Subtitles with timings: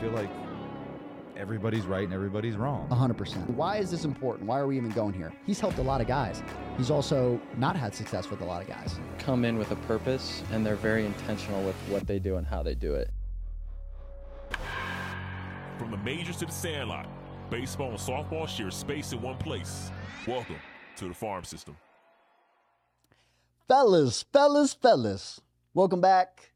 [0.00, 0.30] feel like
[1.36, 2.88] everybody's right and everybody's wrong.
[2.88, 3.50] 100%.
[3.50, 4.48] Why is this important?
[4.48, 5.32] Why are we even going here?
[5.44, 6.42] He's helped a lot of guys.
[6.76, 8.98] He's also not had success with a lot of guys.
[9.18, 12.62] Come in with a purpose and they're very intentional with what they do and how
[12.62, 13.10] they do it.
[15.78, 17.08] From the majors to the sandlot,
[17.50, 19.90] baseball and softball share space in one place.
[20.26, 20.56] Welcome
[20.96, 21.76] to the farm system.
[23.68, 25.40] Fellas, fellas, fellas,
[25.74, 26.52] welcome back.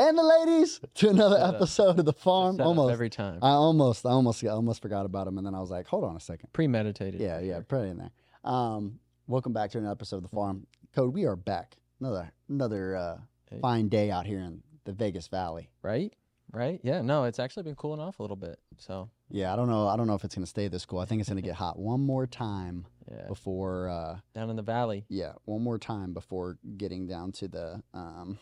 [0.00, 1.54] And the ladies to another Set up.
[1.56, 2.56] episode of the farm.
[2.56, 3.40] Set Almost every time.
[3.42, 6.04] I almost, I almost, I almost forgot about him, and then I was like, hold
[6.04, 6.52] on a second.
[6.52, 7.20] Premeditated.
[7.20, 8.10] Yeah, yeah, put it in there.
[8.44, 10.66] Um, welcome back to another episode of the farm.
[10.94, 11.76] Code, we are back.
[12.00, 13.18] Another, another uh,
[13.50, 13.58] Hey.
[13.60, 15.68] fine day out here in the Vegas Valley.
[15.82, 16.14] Right?
[16.52, 16.80] Right?
[16.84, 17.02] Yeah.
[17.02, 18.58] No, it's actually been cooling off a little bit.
[18.76, 19.88] So, Yeah, I don't know.
[19.88, 21.00] I don't know if it's gonna stay this cool.
[21.00, 23.26] I think it's gonna get hot one more time yeah.
[23.26, 23.88] before.
[23.88, 25.06] Uh, Down in the valley.
[25.08, 28.38] yeah, one more time before getting down to the um,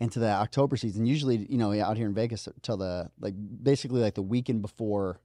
[0.00, 1.06] into the October season.
[1.06, 5.20] Usually, you know, out here in Vegas till the like basically like the weekend before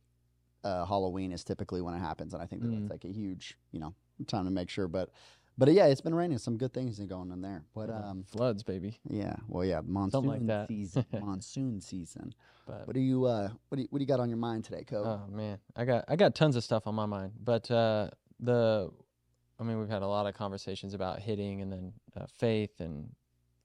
[0.63, 2.79] uh, Halloween is typically when it happens, and I think that Mm.
[2.81, 3.93] that's like a huge, you know,
[4.27, 4.87] time to make sure.
[4.87, 5.09] But
[5.57, 6.37] but yeah, it's been raining.
[6.37, 7.63] Some good things are going on there.
[7.73, 8.09] But Yeah.
[8.09, 8.99] um, Floods, baby.
[9.09, 10.67] yeah, well, yeah, monsoon like that.
[10.67, 11.05] season.
[11.21, 12.33] monsoon season.
[12.65, 14.65] But What do you uh what do you, what do you got on your mind
[14.65, 15.05] today, Code?
[15.05, 18.91] Oh man, I got I got tons of stuff on my mind, but uh, the,
[19.59, 23.11] I mean, we've had a lot of conversations about hitting and then uh, faith and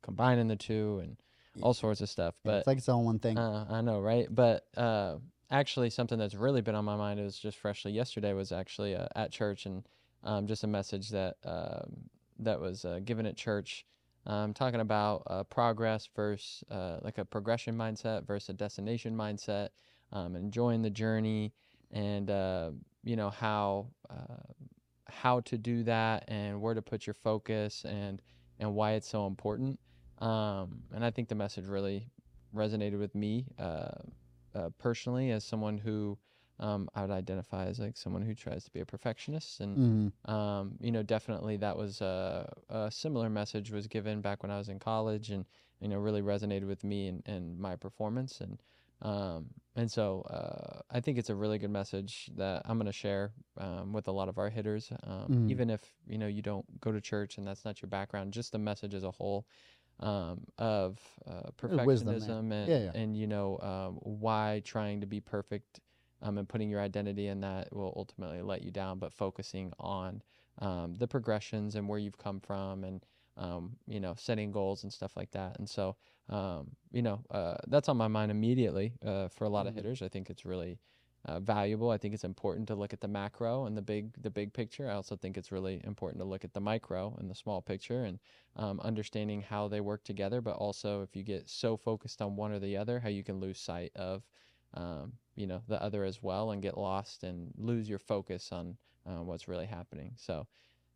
[0.03, 1.17] combining the two and
[1.63, 2.35] all sorts of stuff.
[2.45, 3.39] But it's like its own one thing.
[3.39, 4.27] uh, I know, right?
[4.31, 5.17] But uh,
[5.51, 9.07] actually, something that's really been on my mind is just freshly yesterday was actually uh,
[9.17, 9.85] at church and
[10.23, 13.85] um, just a message that um, that was uh, given at church,
[14.27, 19.71] um, talking about uh, progress versus uh, like a progression mindset versus a destination mindset,
[20.13, 21.53] um, enjoying the journey,
[21.91, 22.71] and uh,
[23.05, 24.53] you know how uh,
[25.09, 28.23] how to do that and where to put your focus and
[28.61, 29.81] and why it's so important.
[30.21, 32.13] Um, and I think the message really
[32.55, 33.93] resonated with me uh,
[34.55, 36.19] uh, personally as someone who
[36.61, 40.13] um, I would identify as like someone who tries to be a perfectionist and Mhm.
[40.27, 44.59] um, you know definitely that was a, a similar message was given back when I
[44.59, 45.47] was in college and
[45.81, 48.63] you know really resonated with me and, and my performance and
[49.03, 52.93] um, and so uh, I think it's a really good message that I'm going to
[52.93, 55.49] share um, with a lot of our hitters um, Mhm.
[55.49, 58.53] even if you know you don't go to church and that's not your background just
[58.53, 59.47] the message as a whole
[60.01, 61.51] um, of uh,
[61.85, 62.93] wisdom perfectionism and, Yeah, yeah.
[62.95, 65.81] and you know um, why trying to be perfect
[66.23, 70.23] um, and putting your identity in that will ultimately let you down but focusing on
[70.59, 73.05] um, the progressions and where you've come from and
[73.37, 75.59] um, you know setting goals and stuff like that.
[75.59, 75.97] And so
[76.29, 79.75] um, you know uh, that's on my mind immediately uh, for a lot of Mhm.
[79.75, 80.03] hitters.
[80.03, 80.79] I think it's really
[81.27, 81.91] uh, valuable.
[81.91, 84.89] I think it's important to look at the macro and the big the big picture.
[84.91, 88.05] I also think it's really important to look at the micro and the small picture
[88.05, 88.19] and
[88.57, 92.53] um, understanding how they work together but also if you get so focused on one
[92.53, 94.23] or the other how you can lose sight of
[94.75, 98.77] um, you know the other as well and get lost and lose your focus on
[99.07, 100.13] uh, what's really happening.
[100.17, 100.47] So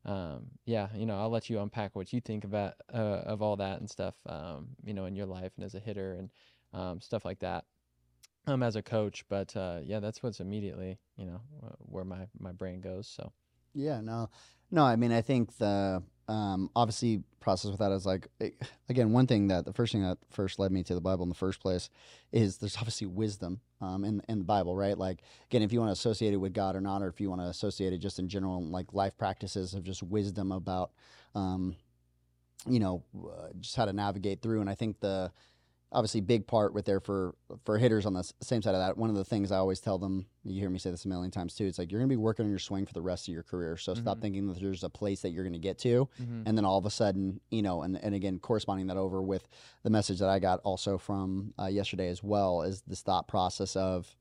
[0.05, 3.57] um, yeah you know i'll let you unpack what you think about uh, of all
[3.57, 6.31] that and stuff um, you know in your life and as a hitter and
[6.73, 7.65] um, stuff like that
[8.47, 11.41] um, as a coach but uh, yeah that's what's immediately you know
[11.79, 13.33] where my my brain goes so
[13.75, 14.31] Yeah, no,
[14.71, 14.85] no.
[14.85, 18.51] I mean, I think the um, obviously process with that is like eh,
[18.89, 21.29] again one thing that the first thing that first led me to the Bible in
[21.29, 21.91] the first place
[22.33, 24.97] is there's obviously wisdom um, in in the Bible, right?
[24.97, 27.29] Like again, if you want to associate it with God or not, or if you
[27.29, 30.93] want to associate it just in general, like life practices of just wisdom about,
[31.35, 31.77] um,
[32.67, 34.61] you know, uh, just how to navigate through.
[34.61, 35.31] And I think the
[35.95, 37.35] obviously big part with there for
[37.65, 38.99] for hitters on the same side of that.
[38.99, 41.31] One of the things I always tell them, you hear me say this a million
[41.31, 41.65] times too.
[41.65, 43.43] It's like you're going to be working on your swing for the rest of your
[43.45, 43.77] career.
[43.77, 44.21] So stop Mhm.
[44.21, 46.43] thinking that there's a place that you're going to get to, mm-hmm.
[46.47, 49.49] and then all of a sudden, you know, and and again, corresponding that over with
[49.85, 53.77] the message that I got also from uh, yesterday as well is this thought process
[53.77, 54.15] of,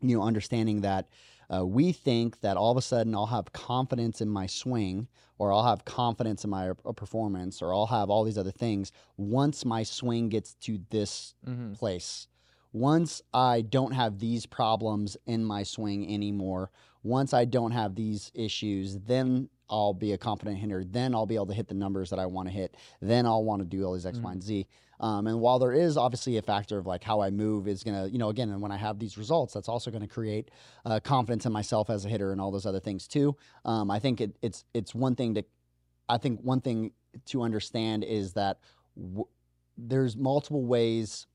[0.00, 1.08] you know, understanding that.
[1.54, 5.52] Uh, we think that all of a sudden I'll have confidence in my swing, or
[5.52, 9.64] I'll have confidence in my uh, performance, or I'll have all these other things once
[9.64, 11.72] my swing gets to this Mm-hmm.
[11.72, 12.28] place.
[12.72, 16.70] Once I don't have these problems in my swing anymore,
[17.02, 20.84] once I don't have these issues, then I'll be a confident hitter.
[20.84, 22.76] Then I'll be able to hit the numbers that I want to hit.
[23.00, 24.66] Then I'll want to do all these X, Y, and Z.
[25.00, 28.02] Um, and while there is obviously a factor of like how I move is going
[28.02, 30.50] to, you know, again, and when I have these results, that's also going to create
[30.84, 33.36] uh, confidence in myself as a hitter and all those other things too.
[33.64, 35.44] Um, I think it, it's it's one thing to,
[36.08, 36.92] I think one thing
[37.26, 38.58] to understand is that
[38.96, 39.28] w-
[39.76, 41.26] there's multiple ways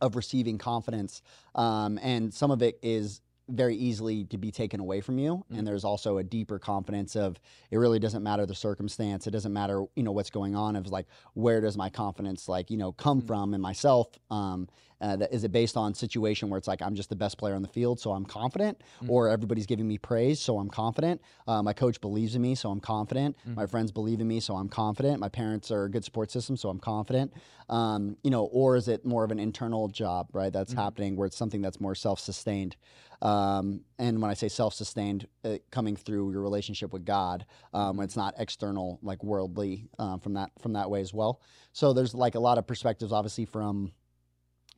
[0.00, 1.22] of receiving confidence,
[1.54, 5.58] um, and some of it is very easily to be taken away from you Mhm.
[5.58, 7.40] and there's also a deeper confidence of
[7.70, 10.86] it really doesn't matter the circumstance it doesn't matter you know what's going on of
[10.88, 13.26] like where does my confidence like you know come Mhm.
[13.26, 14.68] from in myself um
[15.00, 17.54] uh, that, is it based on situation where it's like i'm just the best player
[17.54, 19.10] on the field so i'm confident Mhm.
[19.10, 22.70] or everybody's giving me praise so i'm confident uh, my coach believes in me so
[22.70, 23.70] i'm confident my Mhm.
[23.70, 26.68] friends believe in me so i'm confident my parents are a good support system so
[26.68, 27.32] i'm confident
[27.68, 30.76] um, you know or is it more of an internal job right that's Mhm.
[30.76, 32.76] happening where it's something that's more self-sustained
[33.20, 37.44] um, and when I say self-sustained, uh, coming through your relationship with God,
[37.74, 41.40] um, when it's not external, like worldly, um, from that from that way as well.
[41.72, 43.90] So there's like a lot of perspectives, obviously, from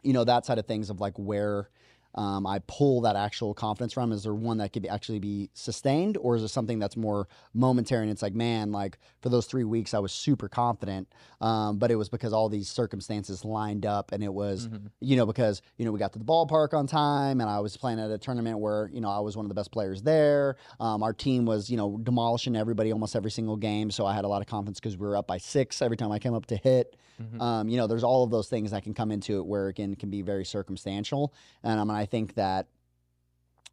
[0.02, 1.69] you know that side of things of like where
[2.15, 4.12] um, I pull that actual confidence from.
[4.12, 7.29] Is there one that could be, actually be sustained, or is it something that's more
[7.55, 8.03] momentary?
[8.03, 11.09] And it's like, man, like for those three weeks, I was super confident,
[11.41, 14.91] um, but it was because all these circumstances lined up, and it was Mhm.
[15.01, 17.77] you know, because, you know, we got to the ballpark on time and I was
[17.77, 20.57] playing at a tournament where, you know, I was one of the best players there.
[20.79, 23.91] Um, our team was, you know, demolishing everybody almost every single game.
[23.91, 26.12] So I had a lot of confidence because we were up by six every time
[26.12, 26.97] I came up to hit.
[27.21, 27.41] Mhm.
[27.41, 29.95] Um, you know, there's all of those things that can come into it where, again,
[29.95, 31.33] can be very circumstantial.
[31.62, 32.67] And I mean, I think that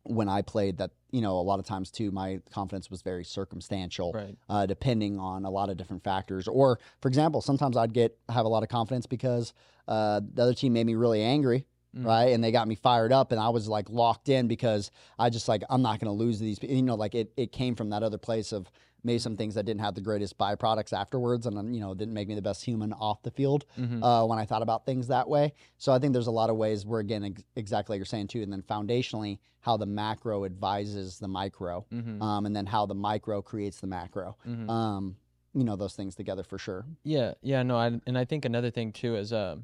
[0.04, 3.24] when I played that, you know, a lot of times too, my confidence was very
[3.24, 4.38] circumstantial Right.
[4.50, 6.48] uh, depending on a lot of different factors.
[6.48, 9.54] Or, for example, sometimes I'd get have a lot of confidence because
[9.88, 11.66] uh, the other team made me really angry,
[11.96, 12.06] Mhm.
[12.06, 12.34] right?
[12.34, 15.48] And they got me fired up, and I was like locked in because I just
[15.48, 16.60] like I'm not going to lose these.
[16.62, 18.70] You know, like it it came from that other place of
[19.08, 22.14] maybe some things that didn't have the greatest byproducts afterwards, and um, you know didn't
[22.14, 24.04] make me the best human off the field Mhm.
[24.04, 25.54] uh, when I thought about things that way.
[25.80, 28.28] So I think there's a lot of ways where again ex- exactly like you're saying
[28.28, 32.22] too, and then foundationally how the macro advises the micro, Mhm.
[32.22, 34.70] um, and then how the micro creates the macro Mhm.
[34.70, 35.16] um,
[35.54, 36.86] you know those things together for sure.
[37.04, 39.56] Yeah, yeah, no, I, and I think another thing too is, uh,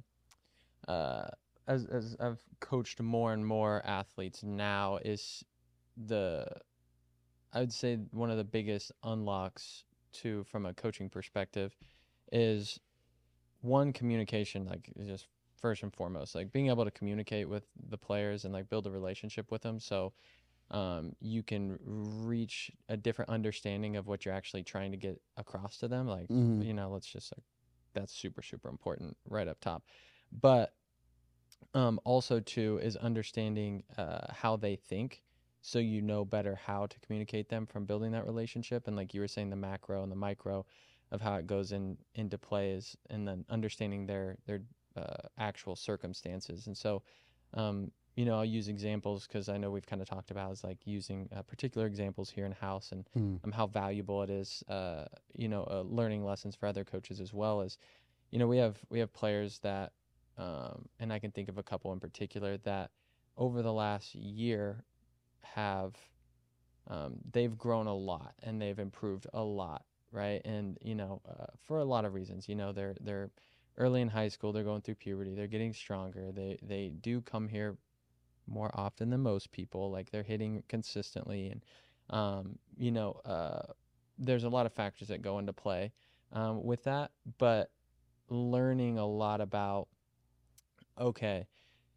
[0.87, 1.27] uh,
[1.67, 5.43] as as I've coached more and more athletes now is
[5.95, 6.47] the,
[7.53, 9.83] I would say one of the biggest unlocks
[10.13, 11.75] to from a coaching perspective
[12.31, 12.79] is
[13.61, 18.43] one communication like just first and foremost like being able to communicate with the players
[18.43, 19.79] and like build a relationship with them.
[19.79, 20.13] So
[20.71, 25.77] um, you can reach a different understanding of what you're actually trying to get across
[25.77, 26.07] to them.
[26.07, 26.65] Like Mhm.
[26.65, 27.43] you know let's just like
[27.93, 29.83] that's super super important right up top.
[30.31, 30.73] But
[31.73, 35.21] um, also too is understanding uh, how they think
[35.65, 39.21] so you know better how to communicate them from building that relationship and like you
[39.21, 40.65] were saying the macro and the micro
[41.11, 44.61] of how it goes in into play is and then understanding their their
[44.97, 47.01] uh, actual circumstances and so
[47.53, 50.63] um, you know i'll use examples because i know we've kind of talked about is
[50.65, 53.39] like using uh, particular examples here in house and Mm.
[53.45, 57.33] um, how valuable it is uh, you know uh, learning lessons for other coaches as
[57.33, 57.77] well as
[58.31, 59.93] you know we have we have players that
[60.37, 62.91] um, and i can think of a couple in particular that
[63.37, 64.83] over the last year
[65.43, 65.95] have
[66.87, 70.41] um, they've grown a lot and they've improved a lot right?
[70.45, 73.31] And you know uh, for a lot of reasons you know they're they're
[73.77, 77.47] early in high school they're going through puberty they're getting stronger they they do come
[77.47, 77.77] here
[78.47, 81.65] more often than most people like they're hitting consistently and
[82.09, 83.61] um, you know uh,
[84.19, 85.91] there's a lot of factors that go into play
[86.33, 87.71] um, with that but
[88.29, 89.87] learning a lot about
[90.99, 91.47] okay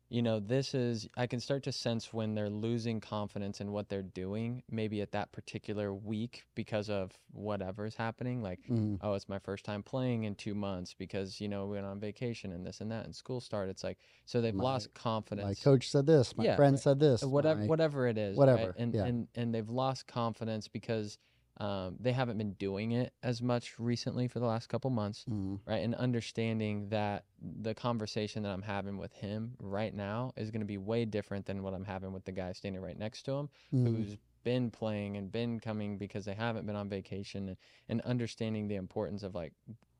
[0.08, 3.88] you know this is i can start to sense when they're losing confidence in what
[3.88, 8.98] they're doing maybe at that particular week because of whatever's happening like Mm.
[9.02, 11.98] oh it's my first time playing in two months because you know we went on
[11.98, 15.46] vacation and this and that and school started it's like so they've My- lost confidence
[15.46, 16.36] My coach said this.
[16.36, 16.80] My Yeah, friend right.
[16.82, 17.22] said this.
[17.22, 18.74] whatever my- whatever it is whatever, right?
[18.78, 19.04] and yeah.
[19.04, 21.18] and and they've lost confidence because
[21.58, 25.60] um, they haven't been doing it as much recently for the last couple months Mm.
[25.66, 30.60] right and understanding that the conversation that i'm having with him right now is going
[30.60, 33.32] to be way different than what i'm having with the guy standing right next to
[33.32, 33.86] him Mm.
[33.86, 37.56] who's been playing and been coming because they haven't been on vacation and,
[37.88, 39.52] and understanding the importance of like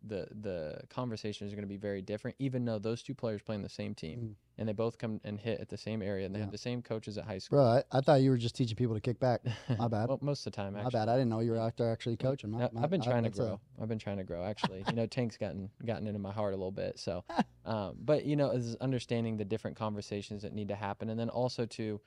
[0.07, 3.55] the the conversations are going to be very different even though those two players play
[3.55, 4.35] in the same team Mm.
[4.59, 6.45] and they both come and hit at the same area and they Yeah.
[6.45, 8.77] have the same coaches at high school Bro, I, I thought you were just teaching
[8.77, 9.41] people to kick back.
[9.79, 10.09] My bad.
[10.09, 11.09] well, most of the time My bad.
[11.09, 12.51] I didn't know you were out there actually coaching.
[12.51, 13.61] My, I- my- I've been I- trying to that's a- grow.
[13.81, 14.45] I've been trying to grow.
[14.45, 16.99] Actually, you know, Tank's gotten gotten into my heart a little bit.
[16.99, 17.25] So,
[17.65, 21.31] um, but you know, is understanding the different conversations that need to happen, and then
[21.31, 22.01] also to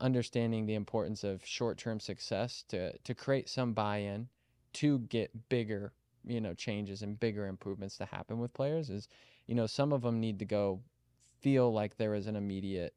[0.00, 4.28] understanding the importance of short term success to to create some buy in
[4.74, 5.92] to get bigger,
[6.26, 8.90] you know, changes and bigger improvements to happen with players.
[8.90, 9.08] Is
[9.46, 10.80] you know, some of them need to go
[11.40, 12.94] feel like there is an immediate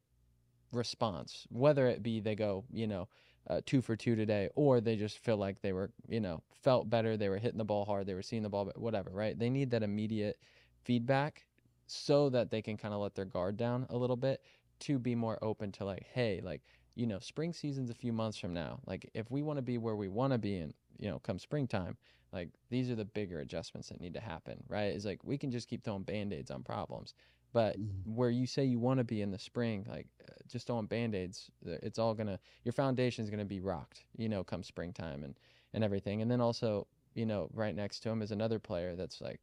[0.72, 3.08] response, whether it be they go, you know,
[3.48, 6.90] uh, two for two today, or they just feel like they were, you know, felt
[6.90, 9.38] better, they were hitting the ball hard, they were seeing the ball, whatever, right?
[9.38, 10.38] They need that immediate
[10.84, 11.46] feedback
[11.86, 14.42] so that they can kind of let their guard down a little bit
[14.80, 16.62] to be more open to like, hey, like
[16.98, 18.80] you know, spring season's a few months from now.
[18.84, 21.38] Like if we want to be where we want to be in, you know, come
[21.38, 21.96] springtime,
[22.32, 24.86] like these are the bigger adjustments that need to happen, right?
[24.94, 27.14] It's like we can just keep throwing band-aids on problems.
[27.52, 28.14] But Mhm.
[28.14, 31.50] where you say you want to be in the spring, like uh, just throwing band-aids,
[31.66, 35.38] uh, it's all gonna your foundation's gonna be rocked, you know, come springtime and
[35.72, 36.22] and everything.
[36.22, 39.40] And then also, you know, right next to him is another player that's like,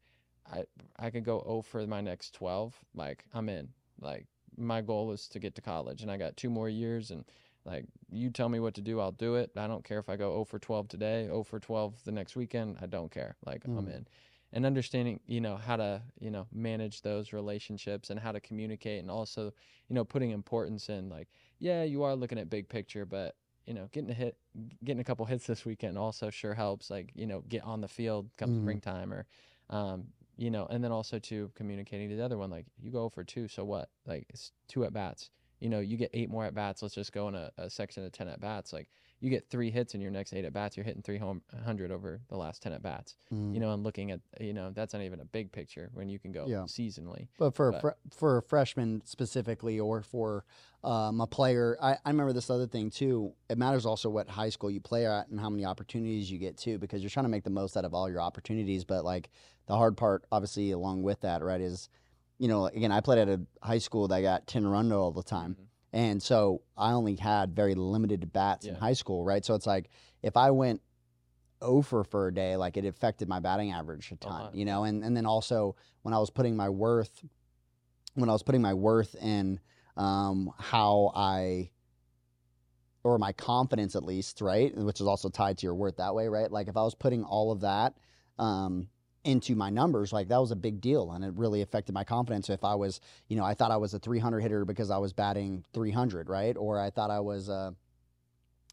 [0.51, 0.65] I
[0.97, 2.79] I could go 0 for my next 12.
[2.93, 3.69] Like I'm in.
[3.99, 4.27] Like
[4.57, 7.11] my goal is to get to college, and I got two more years.
[7.11, 7.25] And
[7.65, 9.51] like you tell me what to do, I'll do it.
[9.57, 12.35] I don't care if I go 0 for 12 today, 0 for 12 the next
[12.35, 12.77] weekend.
[12.81, 13.37] I don't care.
[13.45, 13.91] Like I'm Mm.
[13.91, 14.07] in.
[14.53, 18.99] And understanding, you know, how to, you know, manage those relationships and how to communicate,
[19.01, 19.45] and also,
[19.89, 21.27] you know, putting importance in like,
[21.59, 24.37] yeah, you are looking at big picture, but you know, getting a hit,
[24.83, 26.89] getting a couple hits this weekend also sure helps.
[26.89, 28.53] Like, you know, get on the field come Mhm.
[28.53, 29.25] springtime, or,
[29.69, 33.09] um, you know, and then also to communicating to the other one, like, you go
[33.09, 33.89] for two, so what?
[34.05, 35.31] Like, it's two at bats.
[35.59, 36.81] You know, you get eight more at bats.
[36.81, 38.73] Let's just go in a, a section of ten at bats.
[38.73, 38.89] Like,
[39.21, 40.75] you get three hits in your next eight at bats.
[40.75, 43.15] You're hitting three home hundred over the last ten at bats.
[43.33, 43.53] Mm.
[43.53, 46.19] You know, and looking at, you know, that's not even a big picture when you
[46.19, 46.63] can go Yeah.
[46.63, 47.27] seasonally.
[47.39, 50.43] But for a But- fre- for a freshman specifically, or for
[50.83, 53.33] um, a player, I, I remember this other thing too.
[53.49, 56.57] It matters also what high school you play at and how many opportunities you get
[56.57, 58.83] too, because you're trying to make the most out of all your opportunities.
[58.83, 59.29] But like
[59.65, 61.89] the hard part, obviously, along with that, right, is
[62.37, 65.23] you know, again, I played at a high school that got ten run all the
[65.23, 65.55] time.
[65.59, 65.65] Mhm.
[65.93, 69.45] And so I only had very limited bats in high school, right?
[69.45, 69.89] So it's like
[70.21, 70.81] if I went
[71.61, 74.83] over for a day, like it affected my batting average a ton, lot, you know.
[74.83, 77.23] And and then also when I was putting my worth,
[78.15, 79.59] when I was putting my worth in
[79.95, 81.69] um, how I
[83.03, 86.27] or my confidence at least, right, which is also tied to your worth that way,
[86.27, 86.51] right?
[86.51, 87.93] Like if I was putting all of that
[88.39, 88.89] um,
[89.25, 92.49] into my numbers, like that was a big deal, and it really affected my confidence.
[92.49, 95.13] If I was, you know, I thought I was a 300 hitter because I was
[95.13, 96.55] batting 300, right?
[96.55, 97.75] Or I thought I was a,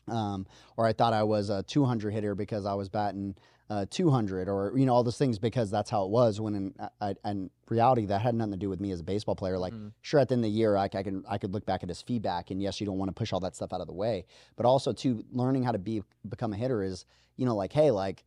[0.08, 3.34] um, or I thought I was a 200 hitter because I was batting
[3.70, 6.38] uh, 200, or you know, all those things because that's how it was.
[6.40, 9.34] When in, I, in reality, that had nothing to do with me as a baseball
[9.34, 9.58] player.
[9.58, 9.92] Like, Mhm.
[10.02, 11.88] sure, at the end of the year, like I can I could look back at
[11.88, 13.94] his feedback, and yes, you don't want to push all that stuff out of the
[13.94, 17.06] way, but also to learning how to be become a hitter is,
[17.36, 18.24] you know, like hey, like,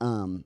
[0.00, 0.44] um,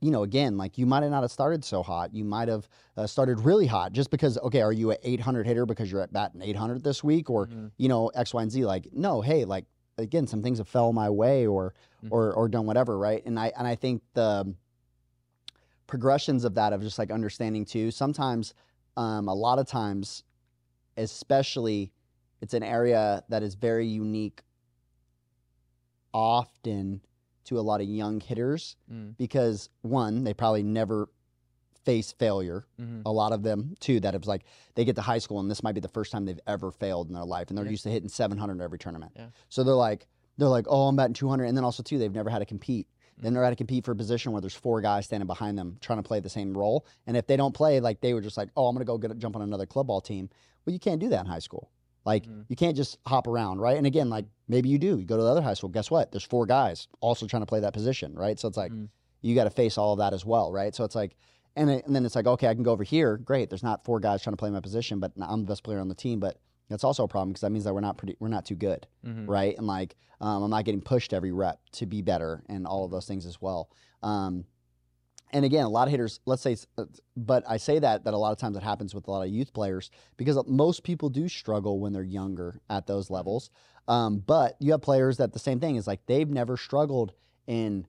[0.00, 2.14] you know, again, like you might have not have started so hot.
[2.14, 5.66] You might have uh, started really hot just because, okay, are you an 800 hitter
[5.66, 7.70] because you're at batting 800 this week or, Mhm.
[7.78, 8.64] you know, X, Y, and Z?
[8.64, 9.64] Like, no, hey, like,
[9.96, 11.74] again, some things have fell my way or,
[12.04, 12.08] Mhm.
[12.12, 12.96] or, or done whatever.
[12.96, 13.24] Right.
[13.26, 14.54] And I, and I think the
[15.88, 18.54] progressions of that of just like understanding too, sometimes,
[18.96, 20.22] um, a lot of times,
[20.96, 21.92] especially
[22.40, 24.42] it's an area that is very unique
[26.14, 27.00] often
[27.48, 29.16] to a lot of young hitters Mm.
[29.18, 31.08] because one, they probably never
[31.84, 32.66] face failure.
[32.78, 33.02] Mhm.
[33.06, 35.62] A lot of them too, that it's like they get to high school and this
[35.62, 37.70] might be the first time they've ever failed in their life, and they're Yeah.
[37.72, 39.12] used to hitting 700 every tournament.
[39.16, 39.28] Yeah.
[39.48, 42.30] So they're like, they're like, oh, I'm batting 200, and then also too, they've never
[42.30, 42.86] had to compete.
[43.20, 45.78] Then they're had to compete for a position where there's four guys standing behind them
[45.80, 48.36] trying to play the same role, and if they don't play, like they were just
[48.36, 50.28] like, oh, I'm gonna go get, jump on another club ball team.
[50.64, 51.70] Well, you can't do that in high school.
[52.04, 52.44] Like Mhm.
[52.48, 53.76] you can't just hop around, right?
[53.76, 54.98] And again, like maybe you do.
[54.98, 55.68] You go to the other high school.
[55.68, 56.10] Guess what?
[56.12, 58.38] There's four guys also trying to play that position, right?
[58.38, 58.88] So it's like Mhm.
[59.20, 60.74] you got to face all of that as well, right?
[60.74, 61.16] So it's like,
[61.56, 63.16] and, it, and then it's like, okay, I can go over here.
[63.18, 63.50] Great.
[63.50, 65.88] There's not four guys trying to play my position, but I'm the best player on
[65.88, 66.20] the team.
[66.20, 66.38] But
[66.68, 68.86] that's also a problem because that means that we're not pretty, we're not too good,
[69.04, 69.26] Mhm.
[69.28, 69.56] right?
[69.58, 72.90] And like, um, I'm not getting pushed every rep to be better and all of
[72.92, 73.70] those things as well.
[74.02, 74.44] Um,
[75.32, 76.84] and again, a lot of hitters, let's say, uh,
[77.16, 79.28] but I say that that a lot of times it happens with a lot of
[79.28, 83.50] youth players because most people do struggle when they're younger at those levels.
[83.86, 87.12] Um, but you have players that the same thing is like they've never struggled
[87.46, 87.86] in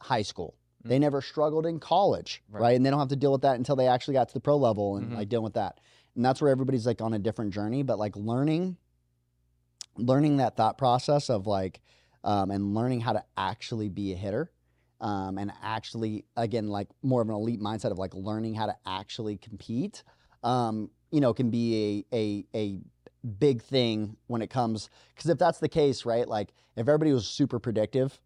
[0.00, 0.54] high school.
[0.84, 1.00] They Mm.
[1.00, 2.60] never struggled in college, right.
[2.62, 2.76] Right.
[2.76, 4.56] And they don't have to deal with that until they actually got to the pro
[4.56, 5.16] level and Mhm.
[5.16, 5.80] like dealing with that.
[6.14, 7.82] And that's where everybody's like on a different journey.
[7.82, 8.76] But like learning,
[9.96, 11.80] learning that thought process of like,
[12.24, 14.50] um, and learning how to actually be a hitter,
[15.00, 18.76] um, and actually again like more of an elite mindset of like learning how to
[18.86, 20.02] actually compete,
[20.42, 22.80] um, you know, can be a a a
[23.38, 26.26] big thing when it comes because if that's the case, right?
[26.28, 28.20] Like if everybody was super predictive,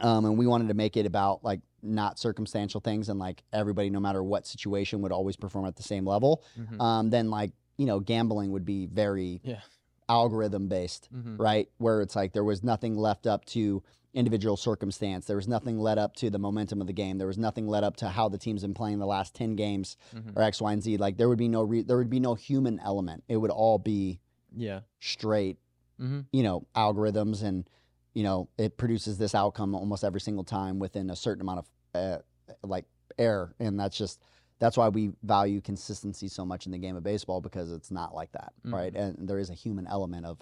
[0.00, 3.90] um, and we wanted to make it about like not circumstantial things and like everybody,
[3.90, 6.80] no matter what situation, would always perform at the same level, Mhm.
[6.80, 9.60] um, then like you know gambling would be very Yeah.
[10.08, 11.38] algorithm based, Mhm.
[11.38, 11.68] right?
[11.78, 13.82] Where it's like there was nothing left up to
[14.14, 15.26] individual circumstance.
[15.26, 17.18] There was nothing led up to the momentum of the game.
[17.18, 19.96] There was nothing led up to how the team's been playing the last ten games
[20.14, 20.36] Mhm.
[20.36, 20.96] or X, Y, and Z.
[20.98, 23.24] Like there would be no re- there would be no human element.
[23.28, 24.20] It would all be
[24.54, 24.80] Yeah.
[25.00, 25.58] straight
[25.98, 27.68] hmm you know algorithms and
[28.14, 31.70] you know it produces this outcome almost every single time within a certain amount of
[31.94, 32.18] uh,
[32.62, 32.86] like
[33.18, 34.20] error and that's just
[34.58, 38.14] that's why we value consistency so much in the game of baseball because it's not
[38.14, 38.94] like that, right?
[38.94, 40.38] And there is a human element of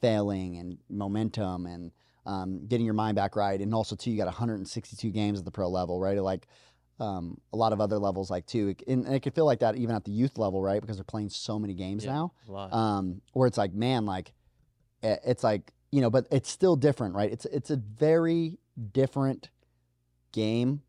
[0.00, 1.90] failing and momentum and
[2.26, 3.60] um, getting your mind back right.
[3.60, 6.20] And also, too, you got 162 games at the pro level, right?
[6.22, 6.46] Like
[7.00, 9.94] um, a lot of other levels, like too, and it could feel like that even
[9.96, 10.80] at the youth level, right?
[10.80, 12.12] Because they're playing so many games Yeah.
[12.12, 12.72] now A lot.
[12.72, 14.32] um, where it's like, man, like
[15.02, 17.30] it's like you know, but it's still different, right?
[17.32, 18.58] It's it's a very
[18.92, 19.50] different
[20.32, 20.82] game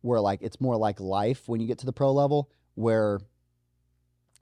[0.00, 3.20] where like it's more like life when you get to the pro level where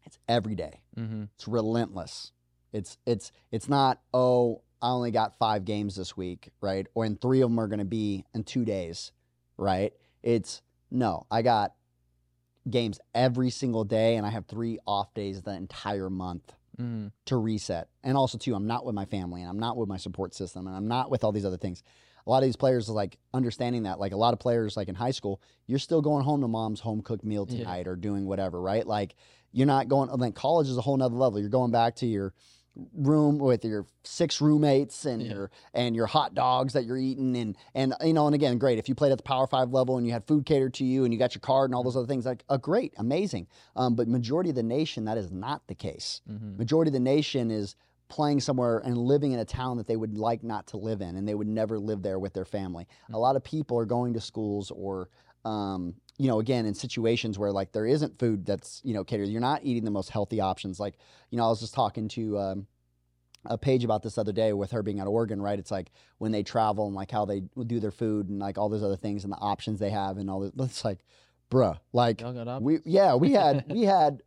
[0.07, 0.81] it's every day.
[0.97, 1.25] mm-hmm.
[1.35, 2.33] It's relentless.
[2.73, 6.87] It's it's it's not oh I only got five games this week, right?
[6.95, 9.13] Or and three of them are going to be in two days,
[9.57, 9.93] right?
[10.23, 11.75] It's no, I got
[12.69, 17.09] games every single day, and I have three off days the entire month Mm-hmm.
[17.25, 17.89] to reset.
[18.05, 20.69] And also too, I'm not with my family and I'm not with my support system
[20.69, 21.83] and I'm not with all these other things.
[22.25, 23.99] A lot of these players is like understanding that.
[23.99, 26.79] Like a lot of players, like in high school, you're still going home to mom's
[26.79, 27.59] home cooked meal Yeah.
[27.65, 28.87] tonight or doing whatever, right?
[28.87, 29.17] Like
[29.51, 30.09] you're not going.
[30.21, 31.41] Then college is a whole nother level.
[31.41, 32.33] You're going back to your
[32.95, 35.33] room with your six roommates and Yeah.
[35.33, 38.79] your and your hot dogs that you're eating and and you know and again great
[38.79, 41.05] if you played at the power five level and you had food catered to you
[41.05, 43.95] and you got your card and all those other things like uh, great amazing um,
[43.97, 46.57] but majority of the nation that is not the case Mm-hmm.
[46.59, 47.75] majority of the nation is
[48.09, 51.17] playing somewhere and living in a town that they would like not to live in
[51.17, 54.15] and they would never live there with their family a lot of people are going
[54.15, 55.09] to schools or
[55.45, 59.29] um, you know again in situations where like there isn't food that's you know catered
[59.29, 60.95] you're not eating the most healthy options like
[61.31, 62.67] you know i was just talking to um,
[63.45, 65.59] a Paige about this other day with her being at Oregon, right?
[65.59, 68.69] It's like when they travel and like how they do their food and like all
[68.69, 70.53] those other things and the options they have and all this.
[70.59, 71.01] It's like,
[71.51, 72.23] bruh, like
[72.61, 74.23] we yeah we had we had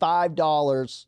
[0.00, 1.06] five dollars.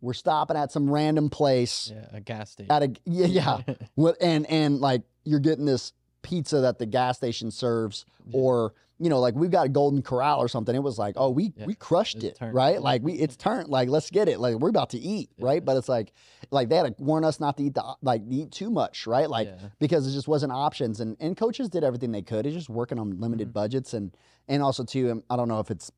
[0.00, 2.72] We're stopping at some random place yeah, a gas station.
[2.72, 3.60] at a yeah
[3.96, 5.92] yeah and and like you're getting this
[6.22, 8.40] pizza that the gas station serves Yeah.
[8.40, 11.30] or you know like we've got a golden corral or something it was like oh
[11.30, 12.54] we Yeah, we crushed it's it turned.
[12.54, 15.46] right like we it's turned like let's get it like we're about to eat Yeah.
[15.46, 16.12] right but it's like
[16.52, 19.28] like they had to warn us not to eat the like eat too much right
[19.28, 19.48] like
[19.80, 22.98] because it just wasn't options and and coaches did everything they could it's just working
[22.98, 23.52] on limited Mhm.
[23.54, 24.16] budgets and
[24.48, 25.90] and also too um, i don't know if it's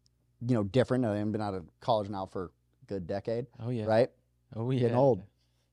[0.46, 3.68] you know different i haven't been out of college now for a good decade Oh
[3.70, 3.84] yeah.
[3.84, 4.08] right
[4.56, 4.78] Oh yeah.
[4.80, 5.22] getting old.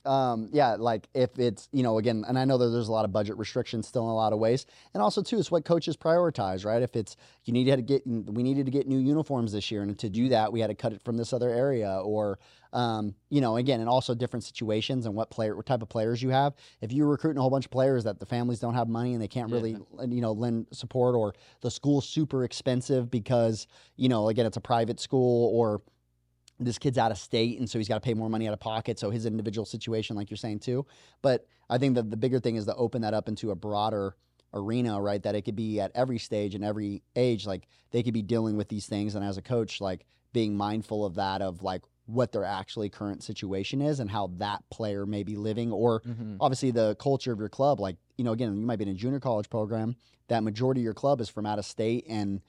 [0.05, 3.05] Um yeah like if it's you know again and i know that there's a lot
[3.05, 4.66] of budget restrictions still in a lot of ways.
[4.94, 6.81] And also too it's what coaches prioritize right?
[6.81, 9.98] If it's you needed to get we needed to get new uniforms this year and
[10.00, 12.01] to do that we had to cut it from this other area.
[12.03, 12.40] Or
[12.74, 16.22] um you know again and also different situations and what player what type of players
[16.24, 16.53] you have.
[16.81, 19.22] If you're recruiting a whole bunch of players that the families don't have money and
[19.22, 19.55] they can't Yeah.
[19.55, 24.57] really you know lend support or the school's super expensive because you know again it's
[24.57, 25.81] a private school or
[26.65, 28.59] this kid's out of state and so he's got to pay more money out of
[28.59, 30.85] pocket so his individual situation like you're saying too
[31.21, 34.15] but i think that the bigger thing is to open that up into a broader
[34.53, 38.13] arena right that it could be at every stage and every age like they could
[38.13, 41.61] be dealing with these things and as a coach like being mindful of that of
[41.63, 46.01] like what their actually current situation is and how that player may be living or
[46.01, 46.35] Mm-hmm.
[46.41, 48.93] obviously the culture of your club like you know again you might be in a
[48.93, 49.95] junior college program
[50.27, 52.41] that majority of your club is from out of state and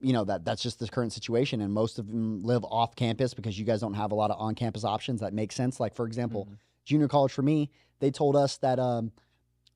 [0.00, 3.32] you know that that's just the current situation and most of them live off campus
[3.34, 5.94] because you guys don't have a lot of on campus options that make sense like
[5.94, 6.56] for example Mhm.
[6.84, 9.10] junior college for me they told us that um,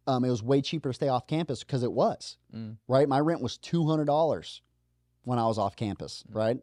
[0.07, 2.77] um, it was way cheaper to stay off campus because it was Mm.
[2.89, 4.61] right my rent was $200
[5.25, 6.35] when i was off campus Mm.
[6.37, 6.59] right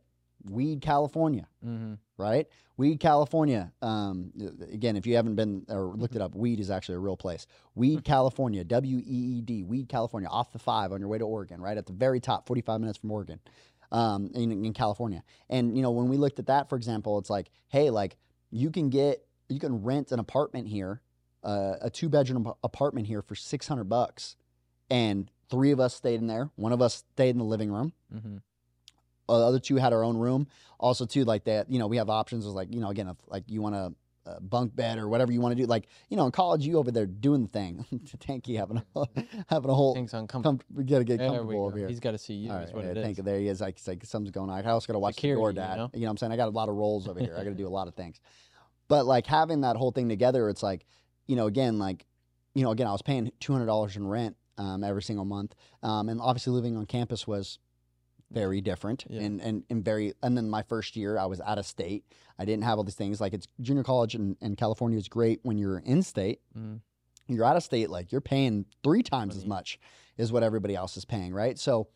[0.49, 1.93] weed california Mm-hmm.
[2.17, 2.47] right?
[2.77, 3.73] Weed, California.
[3.81, 4.31] Um,
[4.71, 7.47] again, if you haven't been or looked it up, Weed is actually a real place.
[7.73, 9.01] Weed, California, W E
[9.37, 11.93] E D, Weed, California, off the five on your way to Oregon, right at the
[11.93, 13.39] very top, 45 minutes from Oregon,
[13.91, 15.23] um, in, in California.
[15.49, 18.15] And, you know, when we looked at that, for example, it's like, hey, like
[18.51, 21.01] you can get, you can rent an apartment here,
[21.43, 24.35] uh, a two bedroom apartment here for 600 bucks.
[24.91, 26.51] And three of us stayed in there.
[26.55, 28.37] One of us stayed in the living room Mm-hmm.
[29.29, 30.47] Uh, the other two had our own room.
[30.79, 32.45] Also, too, like that, you know, we have options.
[32.45, 33.93] Was like, you know, again, if like you want a,
[34.25, 36.77] a bunk bed or whatever you want to do, like, you know, in college, you
[36.77, 37.85] over there doing the thing.
[38.19, 39.07] Tanky having a
[39.47, 39.93] having a whole.
[39.95, 40.59] Things uncomfortable.
[40.59, 41.65] Com- we gotta get There comfortable go.
[41.65, 41.87] over here.
[41.87, 42.51] He's got to see you.
[42.51, 43.25] All is right, what yeah, Tank, is.
[43.25, 43.59] there he is.
[43.61, 44.65] Like, like something's going on.
[44.65, 45.77] I also gotta watch the Security, door, you Dad.
[45.77, 45.89] know?
[45.93, 46.31] You know what I'm saying?
[46.31, 47.33] I got a lot of roles over here.
[47.35, 48.19] I gotta do a lot of things.
[48.87, 50.85] But like having that whole thing together, it's like,
[51.25, 52.05] you know, again, like,
[52.53, 55.55] you know, again, I was paying two hundred dollars in rent um, every single month,
[55.83, 57.59] um, and obviously living on campus was
[58.31, 59.21] very different Yeah.
[59.21, 62.03] and, and and very and then my first year I was out of state.
[62.37, 63.21] I didn't have all these things.
[63.21, 66.41] Like it's junior college in, in California is great when you're in state.
[66.57, 66.81] Mm.
[67.27, 69.79] You're out of state, like you're paying three times as much
[70.17, 71.57] as what everybody else is paying, right?
[71.59, 71.87] So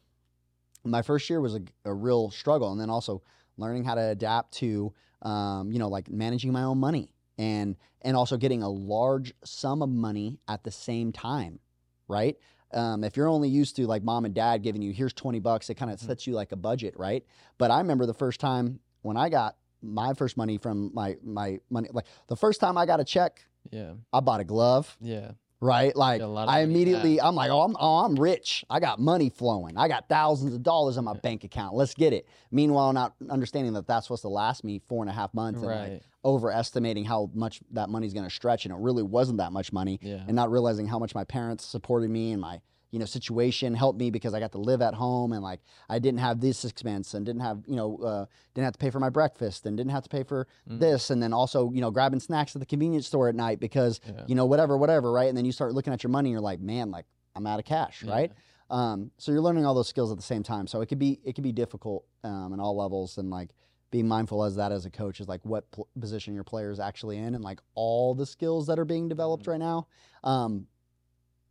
[0.83, 2.71] my first year was a, a real struggle.
[2.71, 3.21] And then also
[3.57, 8.17] learning how to adapt to um, you know, like managing my own money and and
[8.17, 11.59] also getting a large sum of money at the same time,
[12.07, 12.37] right?
[12.73, 15.69] Um, if you're only used to like mom and dad giving you here's 20 bucks,
[15.69, 16.05] it kind of Mhm.
[16.05, 17.25] sets you like a budget, right?
[17.57, 21.59] But I remember the first time when I got my first money from my my
[21.69, 23.93] money, like the first time I got a check, Yeah.
[24.13, 25.31] I bought a glove, Yeah.
[25.61, 25.95] Right?
[25.95, 28.65] Like I immediately, I'm like, oh I'm, oh, I'm rich.
[28.69, 29.77] I got money flowing.
[29.77, 31.19] I got thousands of dollars in my Yeah.
[31.21, 31.75] bank account.
[31.75, 32.27] Let's get it.
[32.51, 35.69] Meanwhile, not understanding that that's supposed to last me four and a half months, and
[35.71, 36.01] like Right.
[36.25, 39.99] overestimating how much that money's going to stretch, and it really wasn't that much money
[40.01, 40.23] Yeah.
[40.27, 43.97] and not realizing how much my parents supported me and my you know situation helped
[43.99, 47.13] me because I got to live at home and like I didn't have this expense
[47.13, 49.91] and didn't have you know uh, didn't have to pay for my breakfast and didn't
[49.91, 50.79] have to pay for Mm.
[50.79, 53.99] this and then also you know grabbing snacks at the convenience store at night because
[54.05, 54.25] Yeah.
[54.27, 56.41] you know whatever whatever right and then you start looking at your money and you're
[56.41, 58.11] like man like I'm out of cash Yeah.
[58.11, 58.31] right
[58.69, 61.19] um, so you're learning all those skills at the same time so it could be
[61.23, 63.51] it could be difficult um, in all levels and like
[63.91, 66.79] being mindful as that as a coach is like what pl- position your player is
[66.79, 69.51] actually in and like all the skills that are being developed Mhm.
[69.51, 69.87] right now
[70.23, 70.67] um,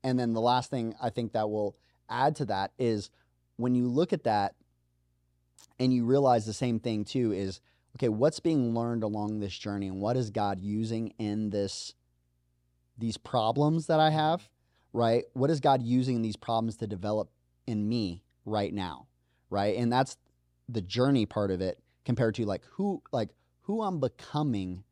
[0.03, 1.77] and then the last thing I think that will
[2.09, 3.11] add to that is
[3.57, 4.55] when you look at that
[5.79, 7.61] and you realize the same thing too is
[7.97, 11.95] okay, what's being learned along this journey and what is God using in this
[12.99, 14.49] these problems that I have,
[14.93, 15.25] right?
[15.33, 17.31] What is God using these problems to develop
[17.67, 19.07] in me right now?
[19.49, 19.77] Right?
[19.77, 20.17] And that's
[20.69, 23.31] the journey part of it compared to like who like
[23.63, 24.85] who I'm becoming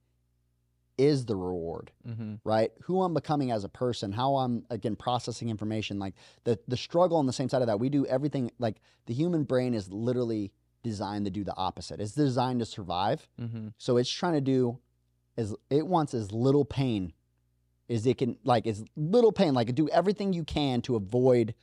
[0.98, 2.34] is the reward Mm-hmm.
[2.44, 2.70] right?
[2.82, 7.16] Who I'm becoming as a person, how I'm again processing information, like the the struggle
[7.18, 7.78] on the same side of that.
[7.80, 12.00] We do everything like the human brain is literally designed to do the opposite.
[12.00, 13.28] It's designed to survive.
[13.40, 13.68] Mm-hmm.
[13.78, 14.78] So it's trying to do
[15.37, 17.12] as it wants as little pain
[17.90, 21.54] as it can like as little pain, like do everything you can to avoid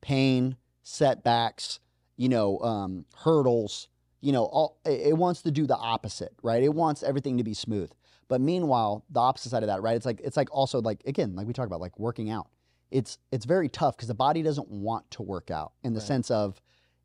[0.00, 1.80] pain, setbacks,
[2.16, 3.88] you know, um, hurdles,
[4.20, 6.62] you know, all it it wants to do the opposite, right?
[6.62, 7.90] It wants everything to be smooth.
[8.30, 9.96] But meanwhile, the opposite side of that, right?
[9.96, 12.46] It's like it's like also like again, like we talk about like working out.
[12.92, 16.06] It's it's very tough because the body doesn't want to work out in the Right.
[16.06, 16.62] sense of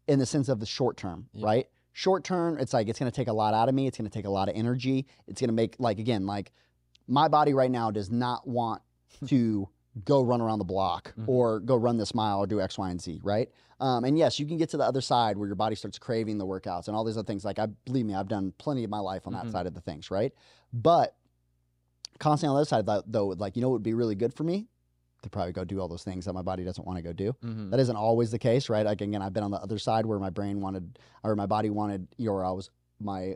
[0.08, 1.46] in the sense of the short term, Yeah.
[1.48, 1.68] right?
[1.94, 3.88] Short term, it's like it's going to take a lot out of me.
[3.88, 5.08] It's going to take a lot of energy.
[5.26, 6.54] It's going to make like again, like
[7.08, 8.84] my body right now does not want
[9.28, 9.68] to
[10.04, 11.28] go run around the block Mhm.
[11.28, 13.50] or go run this mile or do X, Y, and Z, right?
[13.80, 16.38] Um, and yes, you can get to the other side where your body starts craving
[16.38, 17.44] the workouts and all these other things.
[17.46, 19.52] Like I believe me, I've done plenty of my life on that Mhm.
[19.52, 20.34] side of the things, right?
[20.76, 21.16] But
[22.20, 24.16] constantly on the other side of that, though, like you know, what would be really
[24.16, 24.68] good for me
[25.24, 27.34] to probably go do all those things that my body doesn't want to go do.
[27.44, 27.70] Mm-hmm.
[27.70, 28.86] That isn't always the case, right?
[28.86, 31.70] Like again, I've been on the other side where my brain wanted, or my body
[31.70, 33.36] wanted, or I was my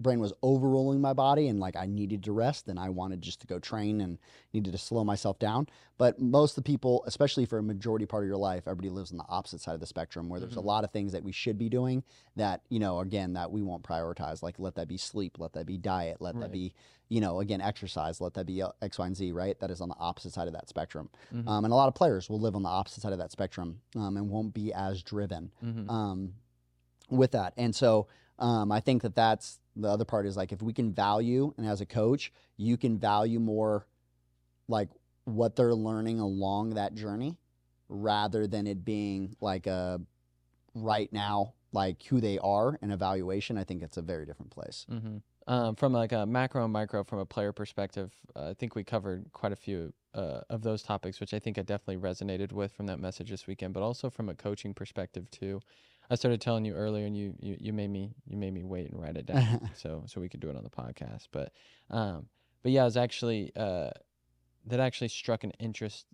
[0.00, 3.40] brain was overruling my body, and like I needed to rest, and I wanted just
[3.40, 4.18] to go train and
[4.52, 5.68] needed to slow myself down.
[5.98, 9.12] But most of the people, especially for a majority part of your life, everybody lives
[9.12, 10.64] on the opposite side of the spectrum, where there's a Mhm.
[10.64, 12.02] lot of things that we should be doing
[12.36, 14.42] that you know, again, that we won't prioritize.
[14.42, 16.72] Like let that be sleep, let that be diet, let that be
[17.10, 19.60] you know, again, exercise, let that be uh, X, Y, and Z, right?
[19.60, 21.10] That is on the opposite side of that spectrum.
[21.32, 21.46] Mhm.
[21.46, 23.80] Um, and a lot of players will live on the opposite side of that spectrum
[23.94, 25.88] um, and won't be as driven Mm-hmm.
[25.90, 26.34] um,
[27.10, 27.52] with that.
[27.56, 28.06] And so
[28.38, 31.66] um, I think that that's the other part is like if we can value, and
[31.66, 33.86] as a coach, you can value more
[34.68, 34.88] like
[35.24, 37.38] what they're learning along that journey
[37.88, 40.00] rather than it being like a
[40.74, 43.58] right now, like who they are and evaluation.
[43.58, 44.86] I think it's a very different place.
[44.90, 45.18] Mm-hmm.
[45.46, 48.82] Um, from like a macro and micro, from a player perspective, uh, I think we
[48.82, 52.72] covered quite a few uh, of those topics, which I think I definitely resonated with
[52.72, 53.74] from that message this weekend.
[53.74, 55.60] But also from a coaching perspective too.
[56.10, 58.90] I started telling you earlier, and you you, you made me you made me wait
[58.90, 61.28] and write it down so so we could do it on the podcast.
[61.32, 61.52] But
[61.90, 62.26] um,
[62.62, 63.90] but yeah, it was actually uh,
[64.66, 66.06] that actually struck an interest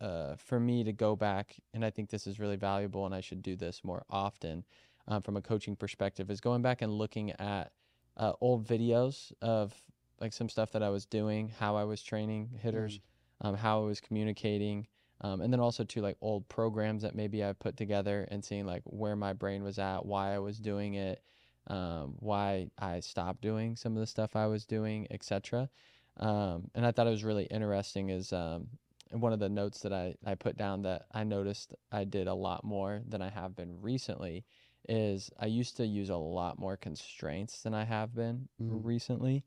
[0.00, 3.20] uh, for me to go back, and I think this is really valuable, and I
[3.20, 4.64] should do this more often
[5.08, 6.30] um, from a coaching perspective.
[6.30, 7.72] Is going back and looking at
[8.16, 9.74] uh, old videos of
[10.20, 13.00] like some stuff that I was doing, how I was training hitters,
[13.40, 14.86] um, how I was communicating,
[15.20, 18.66] um, and then also to like old programs that maybe I put together and seeing
[18.66, 21.22] like where my brain was at, why I was doing it,
[21.66, 25.70] um, why I stopped doing some of the stuff I was doing, etc.
[26.16, 28.68] Um, and I thought it was really interesting is um,
[29.10, 32.34] one of the notes that I, I put down that I noticed I did a
[32.34, 34.44] lot more than I have been recently
[34.88, 38.84] is I used to use a lot more constraints than I have been Mhm.
[38.84, 39.44] recently.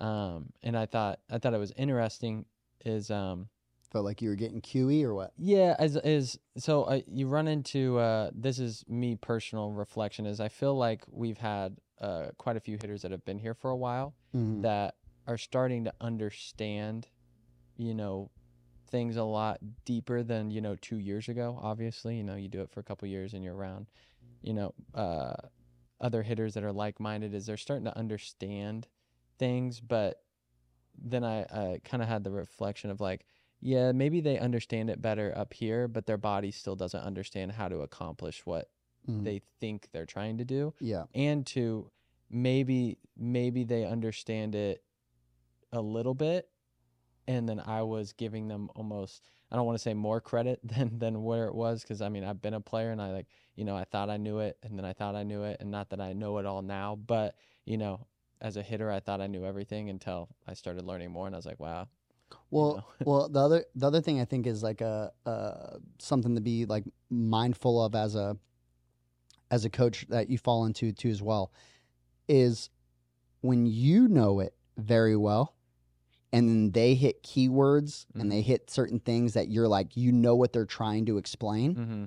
[0.00, 2.46] Um, and I thought I thought it was interesting
[2.84, 3.50] is um,
[3.90, 5.32] Felt like you were getting cuey or what?
[5.36, 10.38] yeah, as is so uh, you run into uh, this is me personal reflection is
[10.40, 13.70] I feel like we've had uh, quite a few hitters that have been here for
[13.70, 14.62] a while Mhm.
[14.62, 14.94] that
[15.26, 17.08] are starting to understand,
[17.76, 18.30] you know,
[18.90, 21.58] things a lot deeper than you know two years ago.
[21.60, 23.86] Obviously, you know, you do it for a couple years and you're around,
[24.40, 25.34] you know, uh,
[26.00, 27.34] other hitters that are like minded.
[27.34, 28.86] Is they're starting to understand
[29.36, 30.22] things, but
[30.96, 33.24] then I, I kind of had the reflection of like,
[33.60, 37.68] yeah, maybe they understand it better up here, but their body still doesn't understand how
[37.68, 38.70] to accomplish what
[39.08, 39.24] Mhm.
[39.24, 40.74] they think they're trying to do.
[40.80, 41.04] yeah.
[41.14, 41.90] And two,
[42.28, 44.84] maybe maybe they understand it
[45.72, 46.48] a little bit
[47.26, 50.98] and then I was giving them almost I don't want to say more credit than
[50.98, 53.64] than where it was because I mean I've been a player and I like you
[53.64, 55.90] know I thought I knew it and then I thought I knew it and not
[55.90, 58.06] that I know it all now but you know
[58.40, 61.38] as a hitter I thought I knew everything until I started learning more and I
[61.38, 61.88] was like wow
[62.52, 62.84] Well, know?
[63.06, 66.66] well, the other the other thing I think is like a uh, something to be
[66.66, 68.36] like mindful of as a
[69.52, 71.52] as a coach that you fall into too as well
[72.28, 72.70] is
[73.40, 75.54] when you know it very well
[76.32, 80.34] and then they hit keywords and they hit certain things that you're like you know
[80.34, 82.04] what they're trying to explain mm-hmm.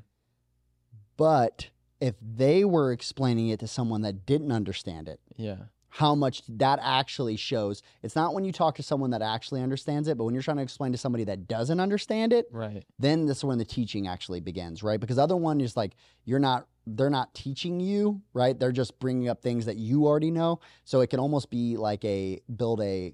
[1.17, 5.57] but if they were explaining it to someone that didn't understand it yeah
[5.95, 7.83] how much that actually shows.
[8.01, 10.57] It's not when you talk to someone that actually understands it, but when you're trying
[10.57, 14.07] to explain to somebody that doesn't understand it, right then this is when the teaching
[14.07, 14.99] actually begins, right?
[14.99, 15.93] Because other one is like
[16.25, 18.59] you're not they're not teaching you, right?
[18.59, 20.61] They're just bringing up things that you already know.
[20.83, 23.13] So it can almost be like a build a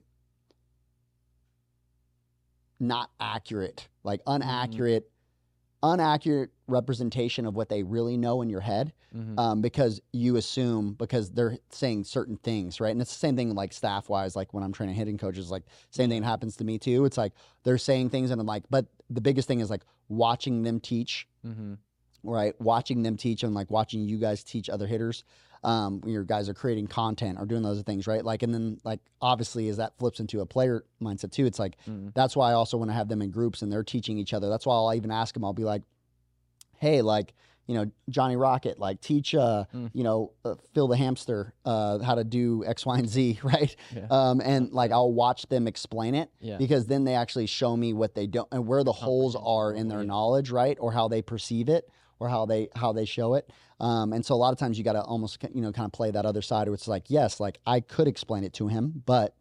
[2.79, 4.41] not accurate, like mm-hmm.
[4.41, 5.11] unaccurate
[5.81, 9.39] unaccurate representation of what they really know in your head mm-hmm.
[9.39, 12.91] um, because you assume because they're saying certain things, right?
[12.91, 15.63] And it's the same thing like staff wise, like when I'm training hitting coaches, like
[15.89, 17.05] same thing happens to me too.
[17.05, 20.63] It's like they're saying things and I'm like, but the biggest thing is like watching
[20.63, 21.75] them teach, Mm-hmm.
[22.23, 22.59] right?
[22.59, 25.23] Watching them teach and like watching you guys teach other hitters.
[25.62, 28.24] Um, when your guys are creating content or doing those things, right?
[28.24, 31.76] Like, and then like obviously as that flips into a player mindset too, it's like
[31.88, 32.10] Mm-hmm.
[32.15, 34.48] that's why I also want to have them in groups and they're teaching each other.
[34.50, 35.43] That's why I'll even ask them.
[35.43, 35.82] I'll be like,
[36.78, 37.34] "Hey, like,
[37.67, 39.91] you know, Johnny Rocket, like, teach, uh, Mm.
[39.93, 43.76] you know, uh, Phil the hamster, uh, how to do X, Y, and Z, right?
[43.95, 44.08] Yeah.
[44.10, 47.93] Um, and like, I'll watch them explain it yeah because then they actually show me
[47.93, 51.22] what they don't and where the holes are in their knowledge, right, or how they
[51.22, 53.49] perceive it, or how they how they show it.
[53.79, 55.91] Um, and so a lot of times you got to almost you know kind of
[55.91, 59.03] play that other side where it's like, yes, like I could explain it to him,
[59.05, 59.36] but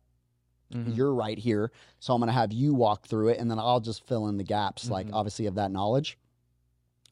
[0.72, 0.94] Mhm.
[0.94, 1.72] you're right here.
[1.98, 4.36] So I'm going to have you walk through it and then I'll just fill in
[4.36, 5.14] the gaps, like Mhm.
[5.14, 6.18] obviously of that knowledge.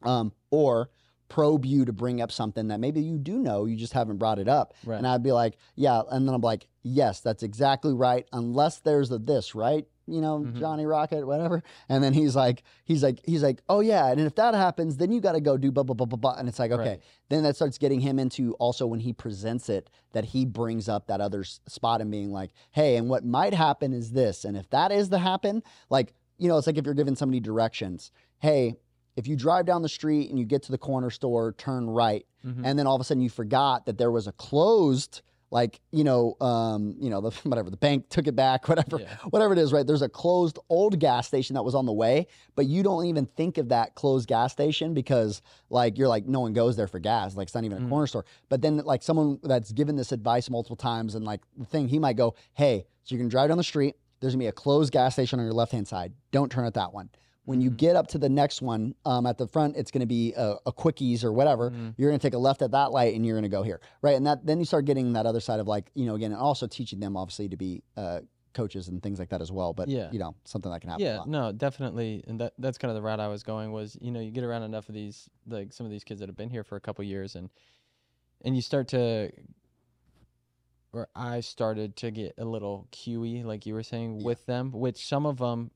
[0.03, 0.91] Um, or
[1.27, 4.37] probe you to bring up something that maybe you do know, you just haven't brought
[4.39, 4.75] it up.
[4.85, 6.03] right And I'd be like, yeah.
[6.11, 8.27] And then I'm like, yes, that's exactly right.
[8.31, 9.87] Unless there's a this, right?
[10.07, 10.57] You know, Mhm.
[10.57, 11.61] Johnny Rocket, whatever.
[11.89, 14.07] And then he's like, he's like, he's like, oh yeah.
[14.07, 16.35] And if that happens, then you got to go do blah, blah, blah, blah, blah.
[16.35, 16.89] And it's like, okay.
[16.91, 17.01] Right.
[17.29, 21.07] Then that starts getting him into also when he presents it, that he brings up
[21.07, 24.45] that other spot and being like, hey, and what might happen is this.
[24.45, 27.39] And if that is the happen, like, you know, it's like if you're giving somebody
[27.41, 28.75] directions, hey,
[29.17, 32.25] if you drive down the street and you get to the corner store, turn right
[32.45, 32.61] Mhm.
[32.63, 36.03] and then all of a sudden you forgot that there was a closed like you
[36.03, 39.15] know um you know the whatever the bank took it back whatever Yeah.
[39.29, 42.27] whatever it is right there's a closed old gas station that was on the way
[42.55, 46.39] but you don't even think of that closed gas station because like you're like no
[46.41, 47.89] one goes there for gas like it's not even a Mhm.
[47.89, 51.65] corner store but then like someone that's given this advice multiple times and like the
[51.65, 54.47] thing he might go hey so you're gonna drive down the street there's gonna be
[54.47, 57.09] a closed gas station on your left hand side don't turn at that one
[57.47, 60.05] when you get up to the next one um, at the front it's going to
[60.05, 61.93] be a, a quickies or whatever Mhm.
[61.97, 63.79] you're going to take a left at that light and you're going to go here
[64.01, 66.31] right and that then you start getting that other side of like you know again
[66.33, 68.19] and also teaching them obviously to be uh,
[68.53, 70.09] coaches and things like that as well but Yeah.
[70.11, 73.01] you know something that can happen yeah no definitely and that that's kind of the
[73.01, 75.85] route i was going was you know you get around enough of these like some
[75.85, 77.49] of these kids that have been here for a couple years and
[78.43, 79.31] and you start to
[80.93, 84.25] or i started to get a little cuey like you were saying Yeah.
[84.25, 85.71] with them which some of them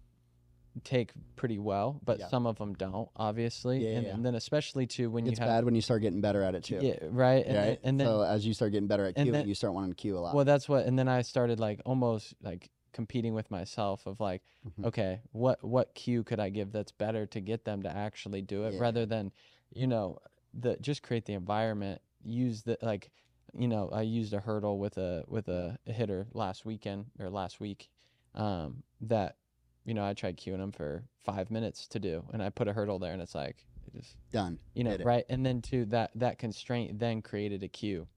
[0.84, 2.28] take pretty well but Yeah.
[2.28, 4.14] some of them don't obviously Yeah, and, yeah.
[4.14, 6.44] and then especially too when it's you have it's bad when you start getting better
[6.44, 9.06] at it too yeah right and, right and then so as you start getting better
[9.06, 11.22] at cueing you start wanting to cue a lot well that's what and then i
[11.22, 14.86] started like almost like competing with myself of like Mhm.
[14.88, 18.64] okay what what cue could i give that's better to get them to actually do
[18.66, 19.32] it rather than
[19.74, 20.20] you know
[20.54, 23.10] the just create the environment use the like
[23.54, 27.30] you know i used a hurdle with a with a, a hitter last weekend or
[27.30, 27.90] last week
[28.36, 29.38] um that
[29.86, 32.74] you know i tried cueing them for five minutes to do and i put a
[32.74, 35.02] hurdle there and it's like it just done you know it.
[35.04, 38.08] right and then to that that constraint then created a cue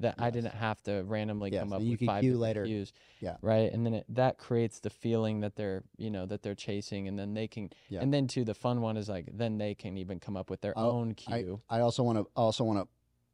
[0.00, 0.32] that i Yes.
[0.34, 2.64] didn't have to randomly Yes, come and up you with could five cue different later.
[2.66, 3.36] cues Yeah.
[3.42, 7.08] right and then it, that creates the feeling that they're you know that they're chasing
[7.08, 8.00] and then they can Yeah.
[8.00, 10.60] and then too the fun one is like then they can even come up with
[10.60, 12.88] their Oh, own cue I also want to also want to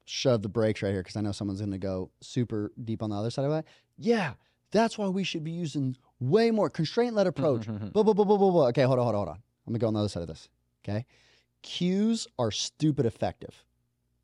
[0.05, 3.11] shove the brakes right here because I know someone's going to go super deep on
[3.11, 3.65] the other side of that.
[3.97, 4.33] Yeah,
[4.73, 7.67] that's why we should be using way more constraint led approach.
[7.67, 8.67] blah, blah, blah, blah, blah, blah.
[8.69, 9.43] Okay, hold on, hold on, hold on.
[9.67, 10.49] I'm gonna go on the other side of this.
[10.85, 11.07] Okay,
[11.63, 13.65] cues are stupid effective,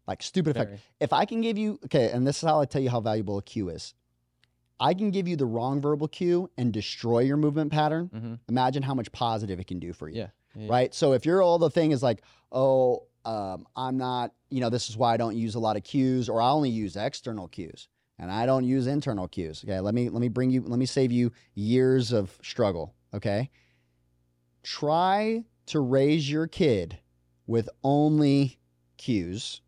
[0.06, 0.80] like stupid effective.
[0.80, 0.96] Very.
[1.00, 3.38] If I can give you okay, and this is how I tell you how valuable
[3.38, 3.94] a cue is.
[4.78, 8.10] I can give you the wrong verbal cue and destroy your movement pattern.
[8.14, 8.34] Mm-hmm.
[8.50, 10.18] Imagine how much positive it can do for you.
[10.18, 10.26] Yeah.
[10.54, 10.68] yeah.
[10.70, 10.94] Right.
[10.94, 14.90] So if your all the thing is like, oh, um, I'm not, you know, this
[14.90, 17.88] is why I don't use a lot of cues, or I only use external cues
[18.18, 19.62] and I don't use internal cues.
[19.64, 19.78] Okay.
[19.80, 22.94] Let me let me bring you, let me save you years of struggle.
[23.14, 23.50] Okay.
[24.62, 26.98] Try to raise your kid
[27.46, 28.58] with only
[28.98, 29.60] cues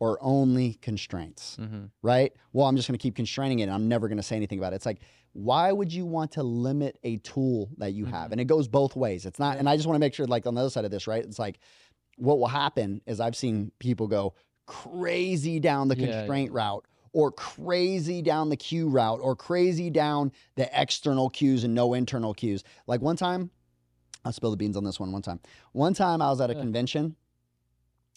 [0.00, 1.84] or only constraints Mm-hmm.
[2.02, 2.32] right?
[2.52, 4.58] Well, I'm just going to keep constraining it and I'm never going to say anything
[4.58, 4.76] about it.
[4.76, 5.00] It's like,
[5.32, 8.30] why would you want to limit a tool that you have?
[8.30, 8.32] Mhm.
[8.32, 9.26] And it goes both ways.
[9.26, 10.90] It's not, and I just want to make sure, like on the other side of
[10.90, 11.22] this, right?
[11.22, 11.60] It's like,
[12.16, 14.34] what will happen is I've seen people go
[14.66, 16.12] crazy down the Yeah, yeah.
[16.20, 21.74] constraint route or crazy down the cue route or crazy down the external cues and
[21.74, 22.62] no internal cues.
[22.86, 23.50] Like one time,
[24.24, 25.40] I'll spill the beans on this one one time.
[25.72, 26.60] One time I was at a Yeah.
[26.60, 27.16] convention.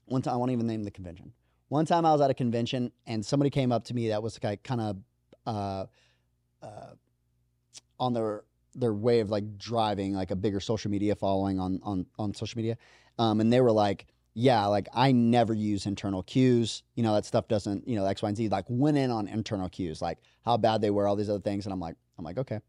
[0.06, 1.32] One time, I won't even name the convention.
[1.70, 4.38] One time I was at a convention and somebody came up to me that was
[4.44, 4.98] like kind of
[5.48, 5.86] uh,
[6.62, 6.94] uh,
[8.00, 8.44] on their
[8.76, 12.58] their way of like driving like a bigger social media following on on on social
[12.58, 12.78] media,
[13.18, 16.84] um, and they were like, "Yeah, like I never use internal cues.
[16.96, 18.50] You know that stuff doesn't you know X Y and Z.
[18.50, 21.66] Like went in on internal cues, like how bad they were, all these other things."
[21.66, 22.60] And I'm like, I'm like, okay.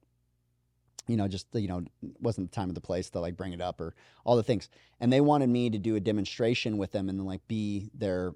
[1.07, 1.85] You know, just you know,
[2.21, 4.71] wasn't the time or the place to like bring it up or all the things.
[5.01, 8.35] And they wanted me to do a demonstration with them and then like be their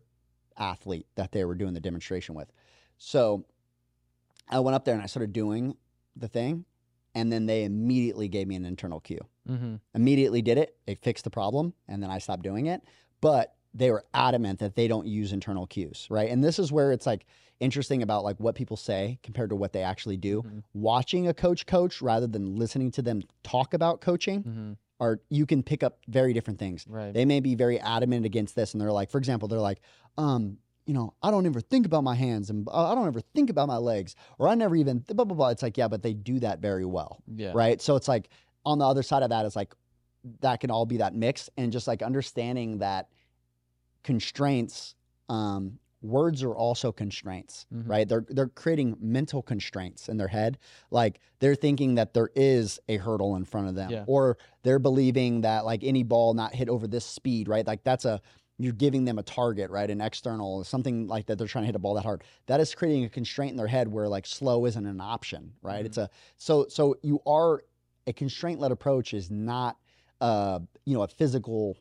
[0.58, 2.52] athlete that they were doing the demonstration with.
[2.98, 3.46] So
[4.50, 5.76] I went up there and I started doing
[6.16, 6.64] the thing.
[7.14, 9.26] And then they immediately gave me an internal cue.
[9.48, 9.76] Mm-hmm.
[9.94, 10.76] Immediately did it.
[10.86, 11.72] It fixed the problem.
[11.88, 12.82] And then I stopped doing it.
[13.20, 16.06] But they were adamant that they don't use internal cues.
[16.10, 16.30] Right.
[16.30, 17.26] And this is where it's like
[17.60, 20.42] interesting about like what people say compared to what they actually do.
[20.42, 20.62] Mhm.
[20.74, 24.72] Watching a coach coach rather than listening to them talk about coaching Mm-hmm.
[25.00, 26.86] are you can pick up very different things.
[26.88, 27.12] Right.
[27.12, 29.80] They may be very adamant against this, and they're like, for example, they're like,
[30.16, 33.20] um, you know, I don't ever think about my hands, and uh, I don't ever
[33.20, 35.48] think about my legs, or I never even blah blah blah.
[35.50, 37.52] It's like, yeah, but they do that very well, yeah.
[37.54, 37.80] right?
[37.82, 38.30] So it's like
[38.64, 39.74] on the other side of that is like
[40.40, 43.08] that can all be that mix, and just like understanding that
[44.02, 44.94] constraints,
[45.28, 47.88] um, words are also constraints, Mhm.
[47.88, 48.08] right?
[48.08, 50.58] They're they're creating mental constraints in their head,
[50.90, 54.04] like they're thinking that there is a hurdle in front of them, Yeah.
[54.06, 57.66] or they're believing that like any ball not hit over this speed, right?
[57.66, 58.20] Like that's a
[58.60, 59.88] you're giving them a target, right?
[59.88, 61.38] An external, something like that.
[61.38, 62.24] They're trying to hit a ball that hard.
[62.46, 65.84] That is creating a constraint in their head where like slow isn't an option, right?
[65.84, 67.62] It's a so so you are
[68.06, 69.78] a constraint led approach is not
[70.20, 71.76] uh you know a physical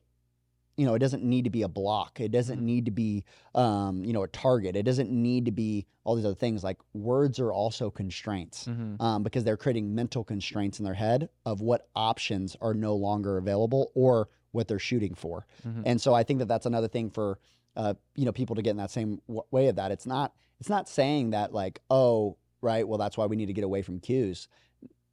[0.76, 2.64] you know it doesn't need to be a block it doesn't Mhm.
[2.64, 3.24] need to be
[3.56, 6.78] um you know a target it doesn't need to be all these other things like
[6.94, 9.02] words are also constraints Mm-hmm.
[9.02, 13.38] um, because they're creating mental constraints in their head of what options are no longer
[13.38, 15.46] available or what they're shooting for.
[15.68, 15.84] Mhm.
[15.86, 17.40] And so I think that that's another thing for
[17.76, 19.92] uh, you know people to get in that same w- way of that.
[19.92, 23.54] It's not it's not saying that like oh right well that's why we need to
[23.54, 24.48] get away from cues.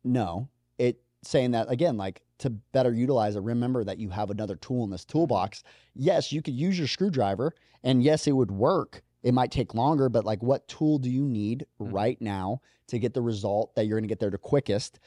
[0.04, 3.40] No, it saying that again like to better utilize it.
[3.42, 5.62] Remember that you have another tool in this toolbox.
[5.94, 9.02] Yes, you could use your screwdriver, and yes, it would work.
[9.22, 11.92] It might take longer, but like what tool do you need Mhm.
[11.92, 14.98] right now to get the result that you're going to get there the quickest?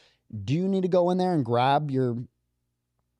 [0.43, 2.15] Do you need to go in there and grab your,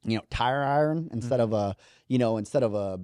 [0.03, 1.75] you know, tire iron instead of a,
[2.07, 2.99] you know, instead of a,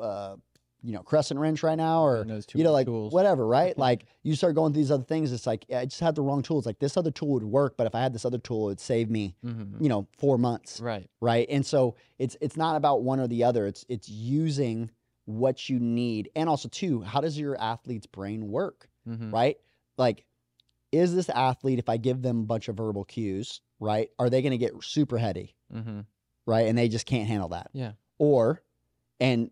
[0.00, 0.36] uh,
[0.82, 3.12] you know, crescent wrench right now, or And those two you know, like tools.
[3.12, 3.76] whatever, right?
[3.86, 5.32] like you start going through these other things.
[5.32, 6.66] It's like I just had the wrong tools.
[6.66, 9.10] Like this other tool would work, but if I had this other tool, it'd save
[9.10, 9.82] me, Mm-hmm.
[9.82, 11.08] you know, four months, Right.
[11.20, 11.46] right?
[11.50, 13.66] And so it's it's not about one or the other.
[13.66, 14.90] It's it's using
[15.24, 18.88] what you need, and also too, how does your athlete's brain work?
[19.08, 19.30] Mm-hmm.
[19.30, 19.56] right?
[19.96, 20.24] Like,
[20.92, 24.42] is this athlete, if I give them a bunch of verbal cues, right, are they
[24.42, 26.00] going to get super heady, Mm-hmm.
[26.46, 26.66] right?
[26.66, 27.68] And they just can't handle that.
[27.72, 27.92] Yeah.
[28.18, 28.62] Or,
[29.20, 29.50] and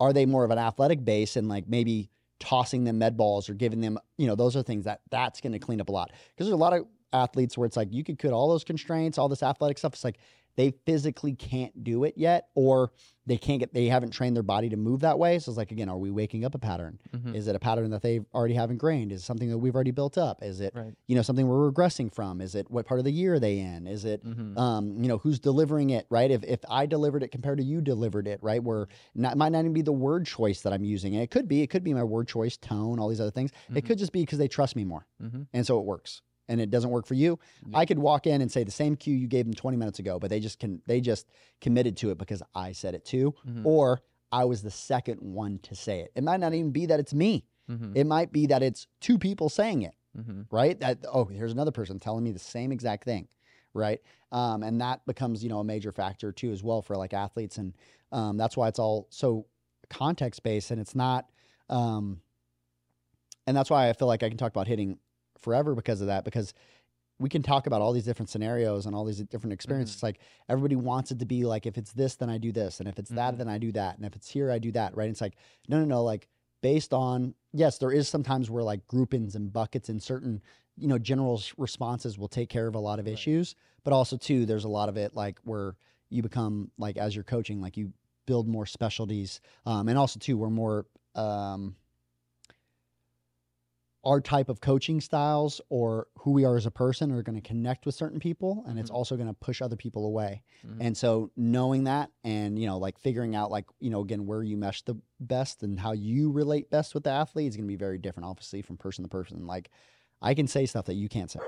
[0.00, 3.54] are they more of an athletic base and like maybe tossing them med balls or
[3.54, 6.10] giving them, you know, those are things that that's going to clean up a lot.
[6.10, 9.18] Because there's a lot of athletes where it's like you could cut all those constraints,
[9.18, 9.94] all this athletic stuff.
[9.94, 10.18] It's like
[10.58, 12.90] they physically can't do it yet, or
[13.26, 15.38] they can't get, they haven't trained their body to move that way.
[15.38, 16.98] So it's like, again, are we waking up a pattern?
[17.14, 17.34] Mm-hmm.
[17.36, 19.12] Is it a pattern that they already have ingrained?
[19.12, 20.42] Is it something that we've already built up?
[20.42, 20.94] Is it, Right.
[21.06, 22.40] you know, something we're regressing from?
[22.40, 23.86] Is it what part of the year are they in?
[23.86, 24.58] Is it, Mm-hmm.
[24.58, 26.30] um, you know, who's delivering it, right?
[26.30, 28.62] If, if I delivered it compared to you delivered it, right?
[28.62, 31.14] Where not, it might not even be the word choice that I'm using.
[31.14, 33.52] It could be, it could be my word choice, tone, all these other things.
[33.72, 33.86] It Mhm.
[33.86, 35.06] could just be because they trust me more.
[35.22, 35.42] Mm-hmm.
[35.52, 36.22] And so it works.
[36.48, 37.38] And it doesn't work for you.
[37.66, 37.78] Yeah.
[37.78, 40.18] I could walk in and say the same cue you gave them 20 minutes ago,
[40.18, 41.28] but they just can, they just
[41.60, 43.34] committed to it because I said it too.
[43.46, 43.66] Mm-hmm.
[43.66, 44.00] Or
[44.32, 46.12] I was the second one to say it.
[46.14, 47.44] It might not even be that it's me.
[47.70, 47.92] Mm-hmm.
[47.94, 50.42] It might be that it's two people saying it, Mm-hmm.
[50.50, 50.80] right?
[50.80, 53.28] That oh, here's another person telling me the same exact thing,
[53.74, 54.00] right?
[54.32, 57.58] Um, and that becomes you know a major factor too as well for like athletes,
[57.58, 57.74] and
[58.10, 59.46] um, that's why it's all so
[59.90, 61.26] context based, and it's not.
[61.68, 62.20] Um,
[63.46, 64.98] and that's why I feel like I can talk about hitting
[65.40, 66.54] forever because of that because
[67.20, 69.96] we can talk about all these different scenarios and all these different experiences.
[69.96, 72.78] It's like everybody wants it to be like if it's this, then I do this,
[72.78, 73.38] and if it's that, Mhm.
[73.38, 74.96] then I do that, and if it's here, I do that.
[74.96, 75.10] Right?
[75.10, 75.36] It's like
[75.68, 76.04] no, no, no.
[76.04, 76.28] Like
[76.62, 80.40] based on yes, there is sometimes where like groupings and buckets and certain
[80.76, 83.14] you know general responses will take care of a lot of Right.
[83.14, 85.76] issues, but also too there's a lot of it like where
[86.10, 87.92] you become like as you're coaching like you
[88.26, 91.74] build more specialties um, and also too we're more um,
[94.04, 97.46] our type of coaching styles or who we are as a person are going to
[97.46, 98.94] connect with certain people and it's Mhm.
[98.94, 100.76] also going to push other people away Mhm.
[100.80, 104.42] and so knowing that and you know like figuring out like you know again where
[104.42, 107.68] you mesh the best and how you relate best with the athlete is going to
[107.68, 109.68] be very different obviously from person to person like
[110.22, 111.40] i can say stuff that you can't say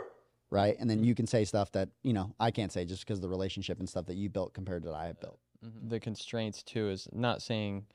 [0.51, 3.19] right and then you can say stuff that you know i can't say just because
[3.19, 5.89] of the relationship and stuff that you built compared to that i have built Mhm.
[5.89, 7.87] the constraints too is not saying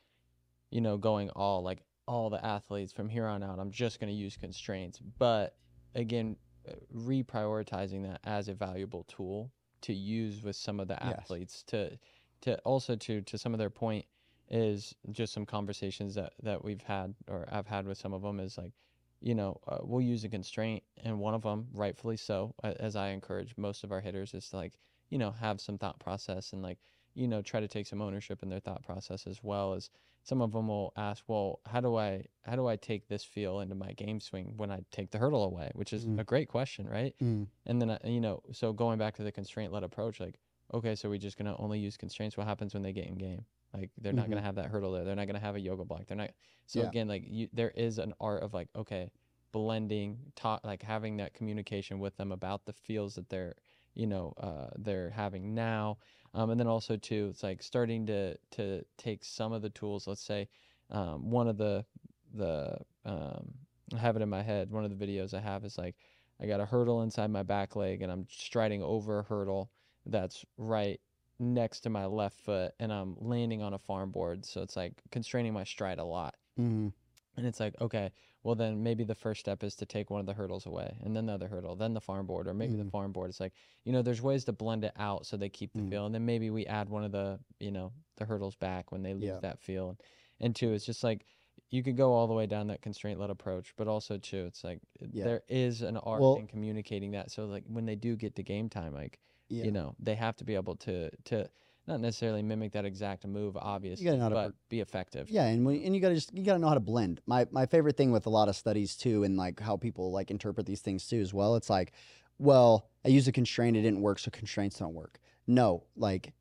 [0.71, 4.09] you know going all like all the athletes from here on out i'm just going
[4.11, 5.55] to use constraints but
[5.95, 6.35] again
[6.67, 9.51] uh, reprioritizing that as a valuable tool
[9.81, 11.15] to use with some of the Yes.
[11.19, 11.97] athletes to
[12.41, 14.05] to also to to some of their point
[14.49, 18.39] is just some conversations that that we've had or I've had with some of them
[18.39, 18.73] is like
[19.21, 23.09] you know uh, we'll use a constraint and one of them rightfully so as I
[23.09, 24.73] encourage most of our hitters is to like
[25.09, 26.77] you know have some thought process and like
[27.15, 29.89] you know try to take some ownership in their thought process as well as
[30.25, 33.61] some of them will ask well how do i how do i take this feel
[33.61, 35.71] into my game swing when i take the hurdle away?
[35.75, 36.19] Which is Mm.
[36.19, 37.13] a great question right?
[37.21, 37.47] Mm.
[37.67, 40.35] and then uh, you know so going back to the constraint led approach like
[40.73, 42.35] okay so we're just going to only use constraints.
[42.37, 44.91] What happens when they get in game like they're not going to have that hurdle
[44.93, 45.03] there.
[45.05, 46.05] They're not going to have a yoga block.
[46.07, 46.31] They're not
[46.65, 46.87] so Yeah.
[46.89, 49.11] again like you there is an art of like okay
[49.51, 53.55] blending talk like having that communication with them about the feels that they're
[53.95, 55.97] you know uh, they're having now.
[56.33, 60.05] Um, and then also too it's like starting to to take some of the tools
[60.05, 60.49] let's say
[60.91, 61.85] um, one of the
[62.33, 63.53] the um,
[63.93, 65.95] i have it in my head one of the videos i have is like
[66.41, 69.71] i got a hurdle inside my back leg and i'm striding over a hurdle
[70.07, 70.99] that's right
[71.39, 74.45] next to my left foot and i'm landing on a farm board.
[74.45, 76.35] So it's like constraining my stride a lot.
[76.59, 76.93] Mm.
[77.35, 78.11] and it's like, okay,
[78.45, 81.15] well then maybe the first step is to take one of the hurdles away, and
[81.15, 82.91] then the other hurdle, then the farm board, or maybe the Mhm.
[82.91, 83.29] farm board.
[83.31, 85.89] It's like, you know, there's ways to blend it out so they keep the Mm.
[85.89, 89.01] feel, and then maybe we add one of the, you know, the hurdles back when
[89.01, 89.39] they lose Yeah.
[89.39, 89.89] that feel.
[89.89, 90.01] And,
[90.39, 91.25] and two, it's just like
[91.71, 94.63] you could go all the way down that constraint led approach, but also too, it's
[94.63, 94.79] like
[95.11, 95.23] Yeah.
[95.25, 97.31] there is an art Well- in communicating that.
[97.31, 99.19] So like when they do get to game time, like
[99.49, 99.63] Yeah.
[99.65, 101.49] you know, they have to be able to to
[101.87, 105.29] not necessarily mimic that exact move, obviously, know how to but per- be effective.
[105.29, 107.21] Yeah, and when, and you gotta just you gotta know how to blend.
[107.25, 110.31] My my favorite thing with a lot of studies too, and like how people like
[110.31, 111.55] interpret these things too as well.
[111.55, 111.93] It's like,
[112.39, 115.19] well, I use a constraint, it didn't work, so constraints don't work.
[115.47, 116.33] No, like,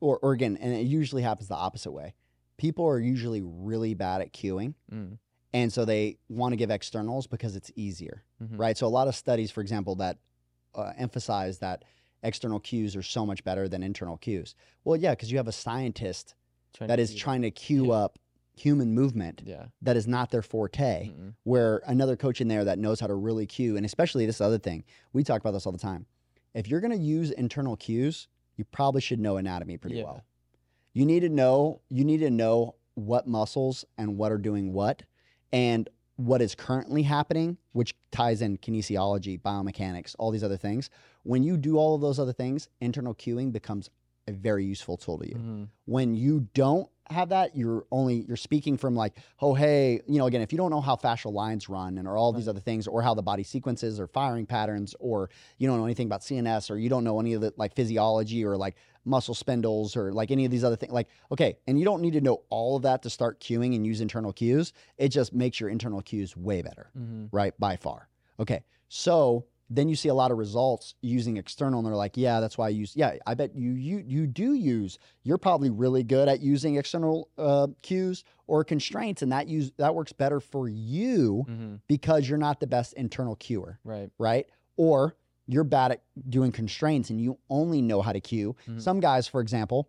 [0.00, 2.14] or or again, and it usually happens the opposite way.
[2.58, 4.74] People are usually really bad at cueing.
[4.92, 5.18] Mm,
[5.52, 8.58] and so they want to give externals because it's easier, mhm.
[8.58, 8.76] right?
[8.76, 10.18] So a lot of studies, for example, that
[10.74, 11.84] uh, emphasize that
[12.22, 14.54] external cues are so much better than internal cues.
[14.84, 16.34] Well, yeah, because you have a scientist
[16.74, 17.92] Trying that is trying to cue Yeah.
[17.94, 18.18] up
[18.54, 19.66] human movement Yeah.
[19.82, 21.34] that is not their forte Mm-mm.
[21.44, 24.58] where another coach in there that knows how to really cue and especially this other
[24.58, 26.04] thing we talk about this all the time
[26.52, 30.04] if you're going to use internal cues you probably should know anatomy pretty Yeah.
[30.04, 30.24] well
[30.92, 35.04] you need to know you need to know what muscles and what are doing what
[35.52, 35.88] and
[36.26, 40.90] what is currently happening which ties in kinesiology biomechanics all these other things.
[41.22, 43.90] When you do all of those other things internal cueing becomes
[44.28, 45.34] a very useful tool to you.
[45.36, 45.68] Mhm.
[45.86, 50.26] when you don't have that you're only you're speaking from like oh hey you know
[50.26, 52.86] again if you don't know how fascial lines run and or all these other things
[52.86, 56.70] or how the body sequences or firing patterns or you don't know anything about cns
[56.70, 60.30] or you don't know any of the like physiology or like muscle spindles or like
[60.30, 62.82] any of these other things like okay and you don't need to know all of
[62.82, 66.60] that to start cueing and use internal cues it just makes your internal cues way
[66.62, 67.28] better Mhm.
[67.32, 67.58] right?
[67.58, 68.08] By far.
[68.38, 68.62] Okay.
[68.88, 72.58] So then you see a lot of results using external, and they're like, yeah, that's
[72.58, 72.96] why I use.
[72.96, 74.98] Yeah, I bet you you you do use.
[75.22, 79.94] You're probably really good at using external uh, cues or constraints, and that use that
[79.94, 81.80] works better for you Mhm.
[81.86, 84.10] because you're not the best internal cuer, Right.
[84.18, 84.46] right?
[84.76, 85.14] Or
[85.52, 88.54] you're bad at doing constraints and you only know how to cue.
[88.68, 88.80] Mhm.
[88.80, 89.88] Some guys, for example,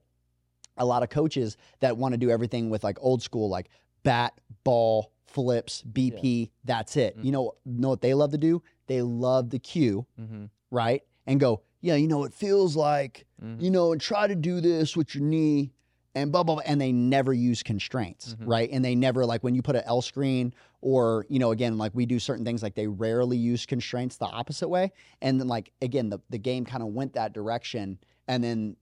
[0.78, 3.70] a lot of coaches that want to do everything with like old school, like
[4.04, 4.34] bat,
[4.64, 7.18] ball, flips, BP, that's it.
[7.18, 7.26] Mhm.
[7.26, 8.62] You know, know what they love to do?
[8.88, 10.50] They love the cue, Mhm.
[10.72, 11.04] right?
[11.28, 13.62] And go, yeah, you know, it feels like, Mhm.
[13.62, 15.72] you know, and try to do this with your knee
[16.16, 16.64] and blah, blah, blah.
[16.66, 18.48] And they never use constraints, Mhm.
[18.48, 18.70] right?
[18.72, 21.94] And they never, like when you put an L screen or, you know, again, like
[21.96, 24.92] we do certain things, like they rarely use constraints the opposite way.
[25.22, 27.98] And then, like, again, the, the game kind of went that direction.
[28.28, 28.76] And then,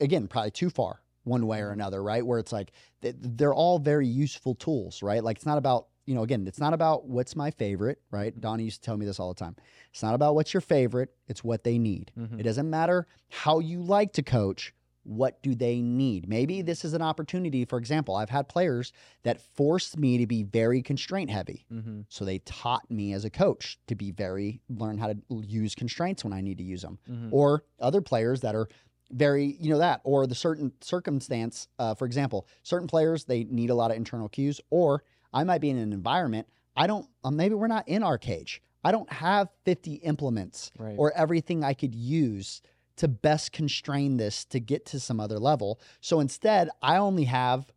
[0.00, 1.74] again, probably too far one way or Mhm.
[1.74, 2.24] another, right?
[2.24, 5.22] Where it's like th- they're all very useful tools, right?
[5.22, 8.40] Like it's not about you know, again, it's not about what's my favorite, right?
[8.40, 9.56] Donnie used to tell me this all the time.
[9.90, 12.12] It's not about what's your favorite, it's what they need.
[12.16, 12.38] Mhm.
[12.38, 14.72] It doesn't matter how you like to coach.
[15.06, 16.28] What do they need?
[16.28, 17.64] Maybe this is an opportunity.
[17.64, 18.92] For example, I've had players
[19.22, 21.64] that forced me to be very constraint heavy.
[21.72, 22.00] Mm-hmm.
[22.08, 26.24] So they taught me as a coach to be very, learn how to use constraints
[26.24, 26.98] when I need to use them.
[27.10, 27.28] Mm-hmm.
[27.30, 28.68] Or other players that are
[29.12, 31.68] very, you know, that, or the certain circumstance.
[31.78, 35.60] Uh, for example, certain players, they need a lot of internal cues, or I might
[35.60, 38.60] be in an environment, I don't, uh, maybe we're not in our cage.
[38.84, 40.94] I don't have 50 implements Right.
[40.98, 42.62] or everything I could use
[42.96, 45.80] to best constrain this to get to some other level.
[46.00, 47.70] So instead, I only have,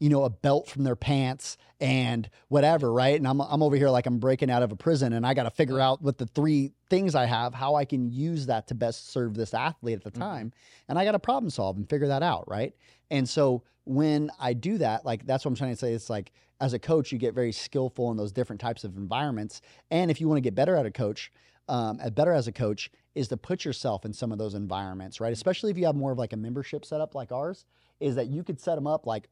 [0.00, 3.16] you know, a belt from their pants and whatever, right?
[3.16, 5.44] And I'm, I'm over here like I'm breaking out of a prison and I got
[5.44, 8.74] to figure out with the three things I have, how I can use that to
[8.74, 10.20] best serve this athlete at the Mhm.
[10.20, 10.52] time.
[10.88, 12.74] And I got to problem solve and figure that out, right?
[13.10, 15.92] And so when I do that, like that's what I'm trying to say.
[15.92, 19.60] It's like as a coach, you get very skillful in those different types of environments.
[19.90, 21.32] And if you want to get better at a coach,
[21.68, 25.20] um, at better as a coach, is to put yourself in some of those environments,
[25.20, 25.32] right?
[25.32, 27.64] Especially if you have more of like a membership setup like ours,
[28.00, 29.28] is that you could set them up like,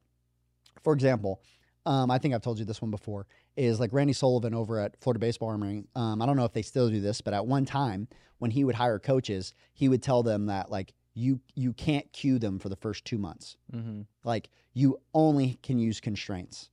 [0.83, 1.41] for example,
[1.85, 4.99] um, I think I've told you this one before, is like Randy Sullivan over at
[5.01, 5.85] Florida Baseball Armory.
[5.95, 8.09] Um, I don't know if they still do this, but at one time
[8.39, 12.39] when he would hire coaches, he would tell them that like you you can't cue
[12.39, 13.57] them for the first two months.
[13.73, 14.01] Mm-hmm.
[14.23, 16.69] Like you only can use constraints,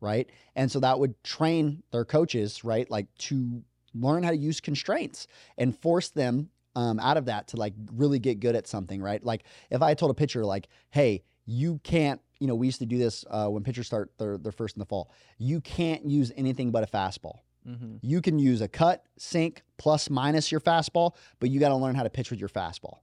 [0.00, 0.30] right?
[0.54, 2.90] And so that would train their coaches, right?
[2.90, 3.62] Like to
[3.94, 5.26] learn how to use constraints
[5.58, 9.22] and force them um, out of that to like really get good at something, right?
[9.22, 12.86] Like if I told a pitcher, like, hey, you can't, you know, we used to
[12.86, 15.10] do this uh, when pitchers start their, their first in the fall.
[15.38, 17.40] You can't use anything but a fastball.
[17.68, 17.96] Mm-hmm.
[18.00, 21.94] You can use a cut, sink, plus minus your fastball, but you got to learn
[21.94, 22.98] how to pitch with your fastball.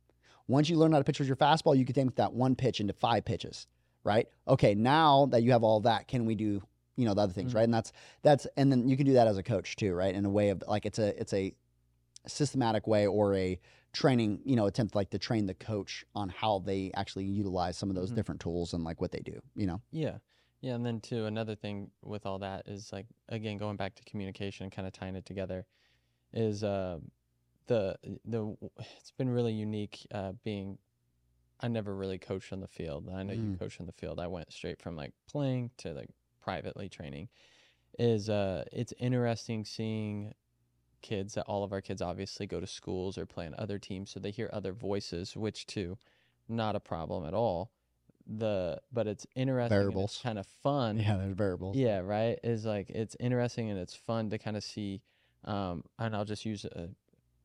[0.47, 2.79] Once you learn how to pitch with your fastball, you can take that one pitch
[2.79, 3.67] into five pitches,
[4.03, 4.27] right?
[4.47, 6.61] Okay, now that you have all that, can we do,
[6.99, 7.55] you know, the other things, Mhm.
[7.55, 7.63] right?
[7.63, 7.91] And that's
[8.23, 10.13] that's and then you can do that as a coach too, right?
[10.15, 11.55] In a way of like it's a it's a
[12.27, 13.59] systematic way or a
[13.93, 17.89] training, you know, attempt like to train the coach on how they actually utilize some
[17.89, 18.19] of those Mhm.
[18.19, 19.81] different tools and like what they do, you know.
[19.91, 20.19] Yeah.
[20.61, 20.75] Yeah.
[20.75, 24.65] And then, too, another thing with all that is like, again, going back to communication
[24.65, 25.65] and kind of tying it together
[26.33, 26.99] is uh,
[27.67, 30.79] the, the, it's been really unique uh, being,
[31.61, 33.09] I never really coached on the field.
[33.09, 33.59] I know you Mm.
[33.59, 34.19] coach on the field.
[34.19, 36.09] I went straight from like playing to like
[36.49, 37.29] privately training.
[37.97, 40.33] Is uh, it's interesting seeing
[41.01, 44.09] kids that all of our kids obviously go to schools or play on other teams,
[44.11, 45.97] so they hear other voices, which too,
[46.47, 47.71] not a problem at all.
[48.27, 50.19] The but it's interesting, Variables.
[50.21, 50.97] kind of fun.
[50.97, 51.75] Yeah, there's variables.
[51.77, 52.37] Yeah, right.
[52.43, 55.01] Is like it's interesting and it's fun to kind of see.
[55.45, 56.89] Um, and I'll just use a,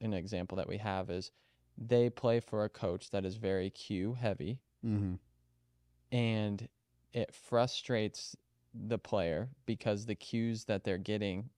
[0.00, 1.30] an example that we have is
[1.78, 5.14] they play for a coach that is very cue heavy, Mm-hmm.
[6.12, 6.68] and
[7.12, 8.36] it frustrates
[8.74, 11.50] the player because the cues that they're getting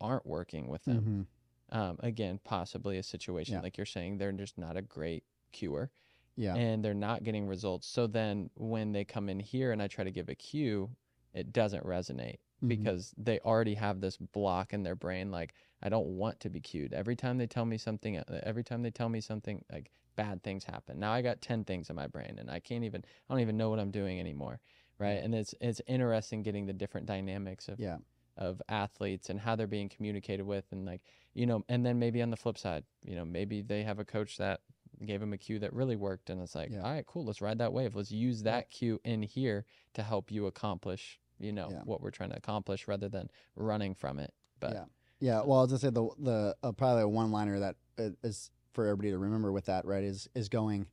[0.00, 1.26] aren't working with them.
[1.70, 1.78] Mm-hmm.
[1.78, 3.60] Um, again, possibly a situation Yeah.
[3.62, 5.90] like you're saying, they're just not a great cuer
[6.36, 6.54] Yeah.
[6.56, 7.86] and they're not getting results.
[7.86, 10.90] So then when they come in here and I try to give a cue,
[11.32, 12.68] it doesn't resonate Mhm.
[12.68, 16.60] because they already have this block in their brain like I don't want to be
[16.60, 16.92] cued.
[16.92, 20.42] Every time they tell me something uh, every time they tell me something like bad
[20.42, 20.98] things happen.
[21.00, 23.56] Now I got 10 things in my brain and I can't even I don't even
[23.56, 24.60] know what I'm doing anymore,
[24.98, 25.22] right?
[25.22, 27.98] And it's it's interesting getting the different dynamics of Yeah.
[28.36, 31.02] of athletes and how they're being communicated with and like
[31.34, 34.04] you know and then maybe on the flip side you know maybe they have a
[34.04, 34.60] coach that
[35.06, 36.82] gave them a cue that really worked and it's like Yeah.
[36.82, 38.50] all right cool let's ride that wave let's use Yeah.
[38.52, 39.64] that cue in here
[39.94, 41.82] to help you accomplish you know Yeah.
[41.84, 44.84] what we're trying to accomplish rather than running from it but Yeah.
[45.20, 47.76] Yeah, well, I'll gonna say the the uh, probably a one liner that
[48.24, 50.86] is for everybody to remember with that right is is going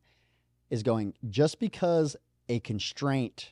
[0.69, 2.15] is going just because
[2.47, 3.51] a constraint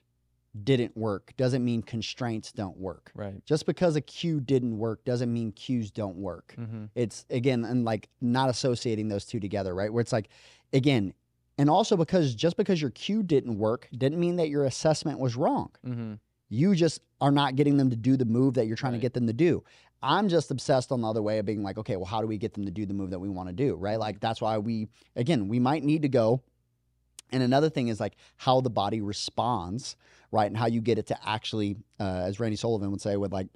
[0.63, 3.11] didn't work doesn't mean constraints don't work.
[3.13, 6.55] right Just because a cue didn't work doesn't mean cues don't work.
[6.57, 6.85] mm-hmm.
[6.95, 9.93] It's again and like not associating those two together, right?
[9.93, 10.29] Where it's like
[10.73, 11.13] again,
[11.57, 15.35] and also because just because your cue didn't work didn't mean that your assessment was
[15.35, 15.69] wrong.
[15.85, 16.13] Mm-hmm.
[16.49, 19.13] You just are not getting them to do the move that you're trying to get
[19.13, 19.63] them to do.
[20.01, 22.37] I'm just obsessed on the other way of being like, okay, well, how do we
[22.37, 23.75] get them to do the move that we want to do?
[23.75, 23.99] Right.
[23.99, 26.41] Like that's why we, again, we might need to go.
[27.31, 29.95] And another thing is like how the body responds,
[30.31, 30.47] right?
[30.47, 33.47] And how you get it to actually, uh, as Randy Sullivan would say, with like,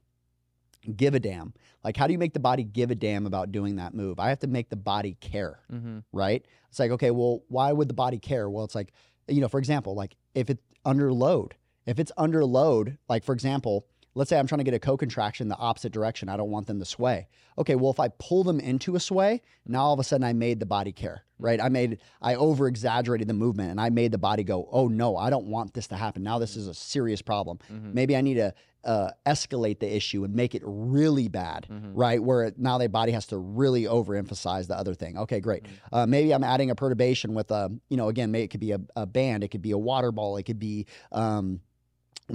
[0.96, 1.54] give a damn.
[1.84, 4.20] Like, how do you make the body give a damn about doing that move?
[4.20, 6.00] I have to make the body care Mm-hmm.
[6.12, 6.46] right?
[6.70, 8.50] It's like, okay, well, why would the body care?
[8.50, 8.94] Well, it's like,
[9.28, 11.56] you know, for example, like if it's under load,
[11.86, 15.48] if it's under load, like for example, let's say I'm trying to get a co-contraction
[15.48, 16.30] the opposite direction.
[16.30, 17.28] I don't want them to sway.
[17.58, 20.34] Okay, well if I pull them into a sway, now all of a sudden I
[20.34, 21.60] made the body care, right?
[21.62, 25.18] I made I over exaggerated the movement and I made the body go, oh no,
[25.18, 26.24] I don't want this to happen.
[26.24, 27.60] Now this is a serious problem.
[27.72, 27.94] Mhm.
[27.94, 28.54] Maybe I need to
[28.86, 31.92] uh, escalate the issue and make it really bad, Mhm.
[31.94, 32.22] right?
[32.22, 35.18] Where it, now their body has to really overemphasize the other thing.
[35.18, 35.66] Okay, great.
[35.94, 38.74] Uh, maybe I'm adding a perturbation with a, you know, again, maybe it could be
[38.74, 41.62] a, a band, it could be a water ball, it could be um,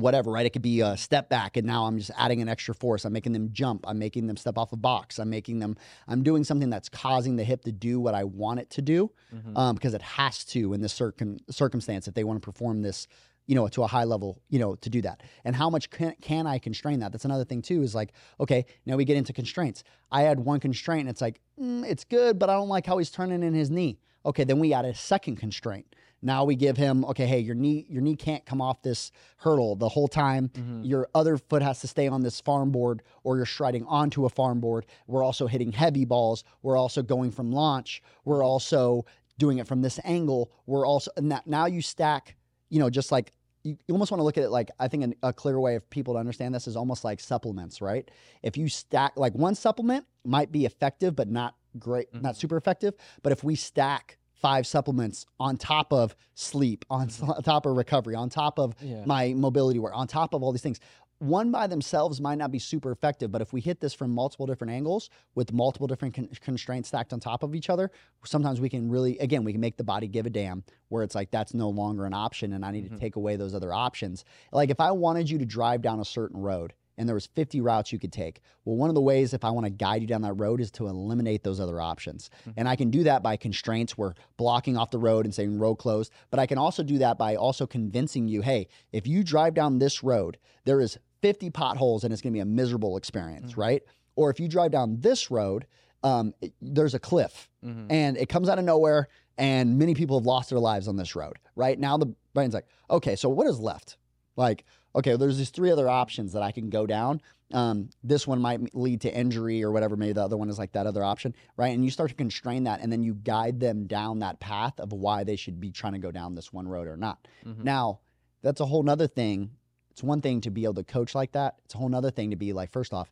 [0.01, 0.47] whatever, right?
[0.47, 3.05] It could be a step back, and now I'm just adding an extra force.
[3.05, 3.85] I'm making them jump.
[3.87, 5.19] I'm making them step off a box.
[5.19, 5.77] I'm making them.
[6.07, 9.11] I'm doing something that's causing the hip to do what I want it to do,
[9.35, 9.57] Mhm.
[9.57, 13.07] um, because it has to in this circum circumstance if they want to perform this.
[13.51, 15.23] You know, to a high level, you know, to do that.
[15.43, 17.13] And how much can, can I constrain that?
[17.13, 19.85] That's another thing, too, is like, okay, now we get into constraints.
[20.13, 22.99] I had one constraint, and it's like, mm, it's good, but I don't like how
[22.99, 24.01] he's turning in his knee.
[24.27, 25.87] Okay, then we add a second constraint.
[26.21, 29.77] Now we give him, okay, hey, your knee, your knee can't come off this hurdle
[29.77, 30.49] the whole time.
[30.49, 30.87] Mhm.
[30.87, 34.29] Your other foot has to stay on this farm board, or you're striding onto a
[34.29, 34.85] farm board.
[35.07, 36.43] We're also hitting heavy balls.
[36.63, 38.03] We're also going from launch.
[38.25, 39.05] We're also
[39.39, 40.51] doing it from this angle.
[40.67, 42.37] We're also and that, now you stack,
[42.69, 45.05] you know, just like you, you almost want to look at it like I think
[45.05, 48.09] an, a clear way of people to understand this is almost like supplements, right?
[48.43, 52.95] If you stack like one supplement might be effective, but not great, not super effective.
[53.23, 58.15] But if we stack five supplements on top of sleep, on, on top of recovery,
[58.15, 59.05] on top of Yeah.
[59.05, 60.81] my mobility work, on top of all these things.
[61.21, 64.47] One by themselves might not be super effective, but if we hit this from multiple
[64.47, 67.91] different angles with multiple different con- constraints stacked on top of each other,
[68.25, 71.17] sometimes we can really, again, we can make the body give a damn where it's
[71.17, 72.99] like that's no longer an option and I need to mm-hmm.
[72.99, 74.25] take away those other options.
[74.53, 77.61] Like if I wanted you to drive down a certain road and there was 50
[77.63, 80.09] routes you could take, well, one of the ways if I want to guide you
[80.09, 82.29] down that road is to eliminate those other options.
[82.57, 85.77] And I can do that by constraints where blocking off the road and saying road
[85.77, 89.55] closed, but I can also do that by also convincing you, hey, if you drive
[89.55, 93.57] down this road, there is 50 potholes and it's going to be a miserable experience,
[93.57, 93.83] right?
[94.17, 95.67] Or if you drive down this road,
[96.03, 97.87] um, it- there's a cliff Mhm.
[97.91, 101.15] and it comes out of nowhere and many people have lost their lives on this
[101.17, 103.97] road right now the brain's like okay so what is left
[104.37, 104.65] like
[104.95, 107.21] okay there's these three other options that i can go down
[107.55, 110.73] um, this one might lead to injury or whatever maybe the other one is like
[110.73, 113.87] that other option right and you start to constrain that and then you guide them
[113.87, 116.87] down that path of why they should be trying to go down this one road
[116.87, 117.65] or not Mhm.
[117.65, 118.01] now
[118.43, 119.51] that's a whole nother thing
[119.91, 122.31] it's one thing to be able to coach like that it's a whole nother thing
[122.31, 123.11] to be like first off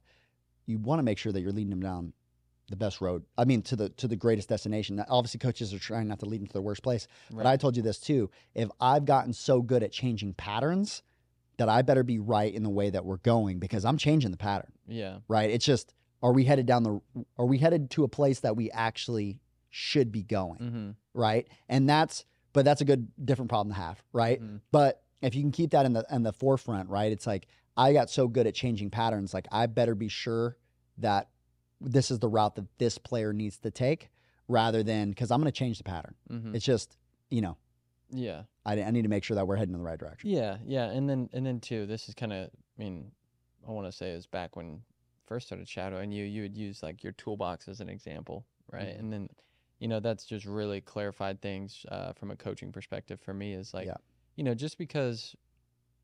[0.66, 2.12] you want to make sure that you're leading them down
[2.68, 3.22] the best road.
[3.39, 4.99] I mean, to the to the greatest destination.
[5.09, 7.07] Obviously, coaches are trying not to lead them to the worst place.
[7.31, 8.29] But I told you this too.
[8.57, 11.05] If I've gotten so good at changing patterns,
[11.59, 14.36] that I better be right in the way that we're going because I'm changing the
[14.36, 14.72] pattern.
[14.86, 15.18] Yeah.
[15.28, 15.50] Right?
[15.50, 17.00] It's just, are we headed down the?
[17.38, 19.38] Are we headed to a place that we actually
[19.70, 20.59] should be going?
[20.59, 20.90] Mm-hmm.
[21.14, 21.48] Right?
[21.68, 24.02] And that's, but that's a good different problem to have.
[24.12, 24.42] Right?
[24.42, 24.61] Mhm.
[24.70, 27.11] But if you can keep that in the in the forefront, right?
[27.11, 27.46] It's like
[27.76, 30.57] I got so good at changing patterns, like I better be sure
[30.98, 31.28] that
[31.80, 34.11] this is the route that this player needs to take,
[34.48, 36.14] rather than because I'm going to change the pattern.
[36.30, 36.54] Mm-hmm.
[36.54, 36.96] It's just
[37.30, 37.57] you know
[38.11, 38.44] Yeah.
[38.64, 40.28] I, I need to make sure that we're heading in the right direction.
[40.28, 43.12] Yeah, yeah, and then and then too, this is kind of, I mean,
[43.66, 44.82] I want to say is back when
[45.26, 48.94] first started shadowing you, you would use like your toolbox as an example, right?
[48.94, 48.98] Mhm.
[48.98, 49.28] And then,
[49.78, 53.52] you know, that's just really clarified things uh, from a coaching perspective for me.
[53.52, 53.96] Is like, Yeah.
[54.36, 55.36] you know, just because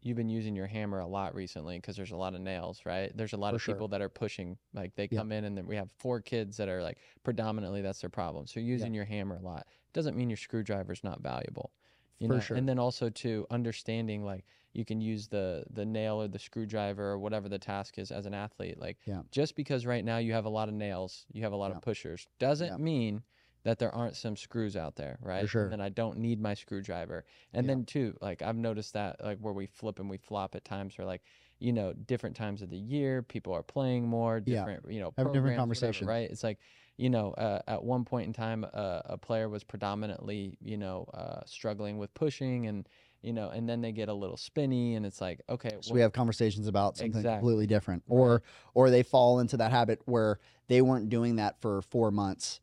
[0.03, 3.17] you've been using your hammer a lot recently, because there's a lot of nails, right?
[3.17, 3.75] There's a lot For of sure.
[3.75, 5.19] people that are pushing, like they Yeah.
[5.19, 8.47] come in and then we have four kids that are like predominantly that's their problem.
[8.47, 11.73] So using your hammer a lot doesn't mean your screwdriver is not valuable.
[12.19, 12.55] You For know, sure.
[12.55, 17.05] and then also to understanding like you can use the the nail or the screwdriver
[17.11, 18.79] or whatever the task is as an athlete.
[18.79, 19.23] Like Yeah.
[19.33, 21.73] just because right now you have a lot of nails, you have a lot Yeah.
[21.73, 22.79] of pushers, doesn't Yeah.
[22.79, 23.25] mean
[23.65, 25.49] that there aren't some screws out there, right?
[25.49, 25.61] sure.
[25.61, 27.25] And then I don't need my screwdriver.
[27.53, 30.65] And then too, like I've noticed that like where we flip and we flop at
[30.65, 31.23] times for like,
[31.61, 34.69] you know, different times of the year, people are playing more, Yeah.
[34.69, 36.05] different, you know, Have different programs, whatever, conversations.
[36.05, 36.29] right?
[36.31, 36.61] It's like,
[36.97, 41.05] you know, uh, at one point in time, uh, a player was predominantly, you know,
[41.15, 42.89] uh, struggling with pushing and,
[43.23, 46.01] you know, and then they get a little spinny and it's like, okay, So we
[46.01, 47.39] have conversations about something Exactly.
[47.39, 48.43] completely different, or
[48.75, 50.39] or they fall into that habit where
[50.69, 52.61] they weren't doing that for four months,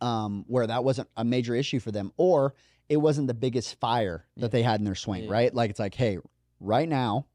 [0.00, 2.54] um, where that wasn't a major issue for them, or
[2.88, 4.48] it wasn't the biggest fire that Yeah.
[4.48, 5.30] they had in their swing, Yeah.
[5.32, 5.54] right?
[5.54, 6.18] Like it's like, hey,
[6.60, 7.26] right now,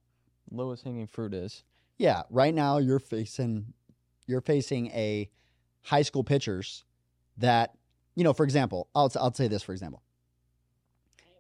[0.52, 1.64] lowest hanging fruit is.
[1.98, 3.74] yeah, right now you're facing
[4.28, 5.30] you're facing a
[5.84, 6.84] high school pitchers
[7.38, 7.76] that
[8.16, 10.02] you know, for example, I'll I'll say this for example.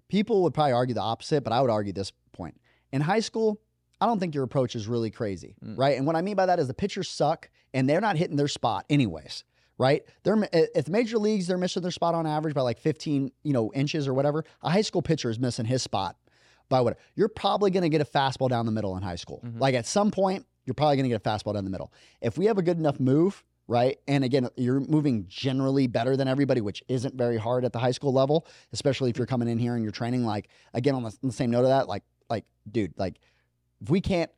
[0.10, 2.60] People would probably argue the opposite, but I would argue this point.
[2.91, 3.60] In high school,
[4.00, 5.78] I don't think your approach is really crazy, Mm.
[5.78, 5.98] right?
[5.98, 8.48] And what I mean by that is the pitchers suck and they're not hitting their
[8.48, 9.44] spot anyways,
[9.78, 10.04] right?
[10.24, 13.54] They're at the major leagues, they're missing their spot on average by like 15, you
[13.54, 14.44] know, inches or whatever.
[14.62, 16.18] A high school pitcher is missing his spot
[16.70, 19.41] by what you're probably going to get a fastball down the middle in high school.
[19.44, 19.60] Mhm.
[19.60, 21.91] Like at some point, you're probably going to get a fastball down the middle.
[22.22, 23.97] If we have a good enough move, right?
[24.07, 27.91] And again, you're moving generally better than everybody, which isn't very hard at the high
[27.91, 30.26] school level, especially if you're coming in here and you're training.
[30.26, 33.20] Like again, on the, on the same note of that, like like dude, like
[33.82, 34.32] if we can't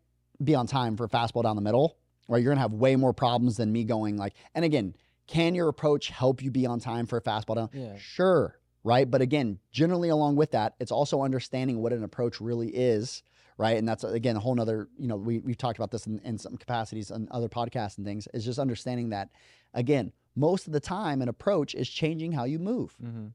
[0.43, 1.97] be on time for a fastball down the middle,
[2.27, 2.41] right?
[2.41, 4.33] You're gonna have way more problems than me going like.
[4.53, 4.95] And again,
[5.27, 7.69] can your approach help you be on time for a fastball down?
[7.73, 7.97] Yeah.
[7.97, 9.09] Sure, right?
[9.09, 13.23] But again, generally along with that, it's also understanding what an approach really is,
[13.57, 13.77] right?
[13.77, 16.37] And that's again a whole nother, you know, we we've talked about this in, in
[16.37, 19.29] some capacities and other podcasts and things, is just understanding that
[19.73, 23.27] again, most of the time an approach is changing how you move Mm-hmm.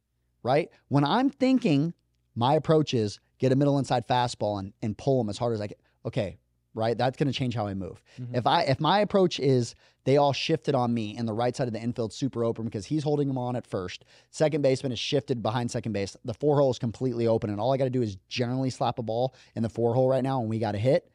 [0.42, 0.70] right?
[0.88, 1.94] When I'm thinking
[2.34, 5.60] my approach is get a middle inside fastball and, and pull them as hard as
[5.60, 5.76] I can.
[6.04, 6.38] Okay,
[6.74, 6.96] right?
[6.96, 8.02] That's going to change how I move.
[8.20, 8.36] Mhm.
[8.36, 11.66] If I if my approach is they all shifted on me and the right side
[11.68, 14.04] of the infield super open because he's holding them on at first.
[14.30, 16.16] Second baseman is shifted behind second base.
[16.24, 18.98] The four hole is completely open and all I got to do is generally slap
[18.98, 21.10] a ball in the four hole right now and we got a hit.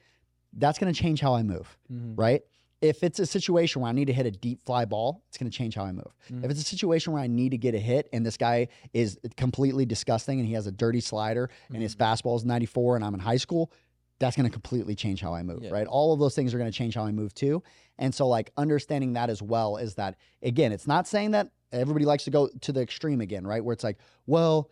[0.53, 2.13] That's going to change how I move, Mhm.
[2.17, 2.43] right?
[2.81, 5.49] If it's a situation where I need to hit a deep fly ball, it's going
[5.49, 6.13] to change how I move.
[6.29, 6.43] Mhm.
[6.45, 9.17] If it's a situation where I need to get a hit and this guy is
[9.35, 13.13] completely disgusting and he has a dirty slider and his fastball is 94 and I'm
[13.15, 13.71] in high school,
[14.19, 15.71] that's going to completely change how I move, Yeah.
[15.71, 15.87] right?
[15.87, 17.61] All of those things are going to change how I move too.
[17.97, 22.05] And so, like, understanding that as well is that, again, it's not saying that everybody
[22.05, 23.63] likes to go to the extreme again, right?
[23.63, 24.69] Where it's like, well,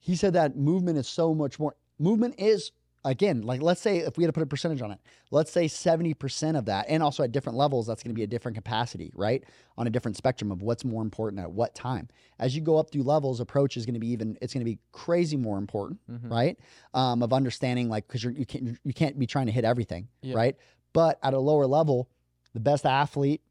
[0.00, 1.76] he said that movement is so much more.
[1.98, 2.72] Movement is,
[3.04, 4.98] again, like, let's say if we had to put a percentage on it,
[5.30, 8.26] let's say 70% of that, and also at different levels, that's going to be a
[8.28, 9.42] different capacity, right?
[9.76, 12.08] On a different spectrum of what's more important at what time.
[12.38, 14.70] As you go up through levels, approach is going to be even, it's going to
[14.70, 16.30] be crazy more important Mhm.
[16.30, 16.58] right?
[16.94, 20.34] Um, of understanding like because you can't you can't be trying to hit everything, Yeah.
[20.36, 20.56] right?
[20.92, 22.08] But at a lower level,
[22.54, 23.42] the best athlete,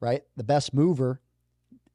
[0.00, 1.20] right, the best mover,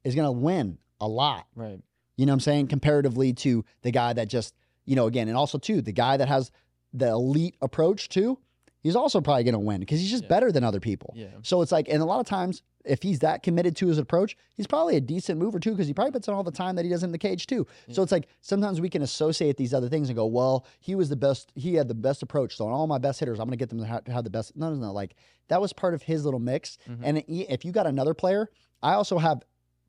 [0.04, 1.48] is going to win a lot.
[1.56, 1.80] Right.
[2.16, 2.68] You know what I'm saying?
[2.68, 4.54] Comparatively to the guy that just
[4.86, 6.52] you know again, and also too the guy that has
[6.98, 8.38] the elite approach too,
[8.82, 10.30] he's also probably going to win because he's just Yeah.
[10.30, 11.14] better than other people.
[11.16, 11.28] Yeah.
[11.44, 14.38] So it's like, and a lot of times, if he's that committed to his approach,
[14.54, 16.86] he's probably a decent mover too, because he probably puts in all the time that
[16.86, 17.66] he does in the cage too.
[17.90, 21.10] So it's like sometimes we can associate these other things and go, well, he was
[21.10, 22.56] the best, he had the best approach.
[22.56, 24.24] So on all my best hitters, I'm going to get them to have, to have
[24.24, 24.56] the best.
[24.56, 24.94] No, no, no.
[24.94, 25.16] Like
[25.48, 26.78] that was part of his little mix.
[26.88, 27.00] Mhm.
[27.02, 28.50] And if you got another player,
[28.84, 29.42] I also have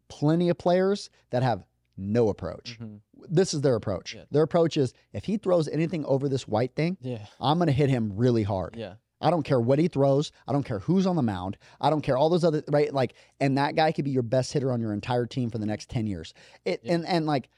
[0.09, 1.65] plenty of players that have
[1.97, 2.79] no approach.
[2.81, 3.01] Mhm.
[3.29, 4.15] This is their approach.
[4.15, 4.25] Yeah.
[4.31, 7.27] Their approach is if he throws anything over this white thing, Yeah.
[7.41, 8.77] I'm going to hit him really hard.
[8.77, 8.95] Yeah.
[9.21, 10.31] I don't care what he throws.
[10.47, 11.57] I don't care who's on the mound.
[11.81, 14.53] I don't care all those other right like and that guy could be your best
[14.53, 16.35] hitter on your entire team for the next 10 years.
[16.67, 16.95] It Yeah.
[16.97, 17.49] and and like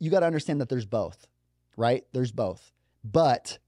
[0.00, 1.26] you got to understand that there's both.
[1.76, 2.04] Right?
[2.12, 2.72] There's both.
[3.04, 3.58] But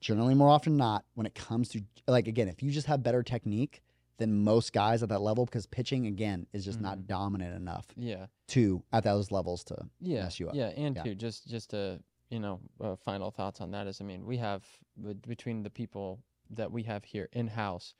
[0.00, 3.02] generally more often than not when it comes to like again, if you just have
[3.02, 3.82] better technique
[4.18, 7.06] than most guys at that level because pitching again is just not Mhm.
[7.06, 8.26] dominant enough Yeah.
[8.48, 10.54] to at those levels to yeah, mess you up.
[10.54, 11.02] Yeah, and Yeah.
[11.02, 14.36] too, just just to you know, uh, final thoughts on that is, I mean, we
[14.38, 17.94] have bet- between the people that we have here in house,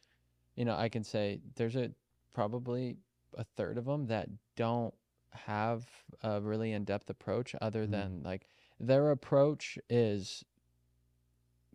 [0.57, 1.93] you know, I can say there's a
[2.33, 2.99] probably
[3.35, 4.93] a third of them that don't
[5.31, 5.89] have
[6.25, 7.91] a really in depth approach, other Mhm.
[7.93, 8.49] than like
[8.81, 10.45] their approach is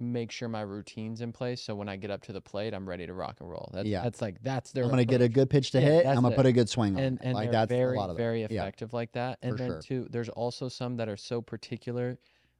[0.01, 2.87] make sure my routine's in place so when I get up to the plate I'm
[2.89, 3.69] ready to rock and roll.
[3.73, 4.01] That's Yeah.
[4.03, 6.05] that's like that's their I'm going to get a good pitch to Yeah, hit.
[6.07, 6.29] I'm it.
[6.31, 7.25] to put a good swing on and it.
[7.25, 8.47] and like that's very a lot of very Yeah.
[8.49, 9.81] effective like that and for then sure.
[9.81, 12.17] too there's also some that are so particular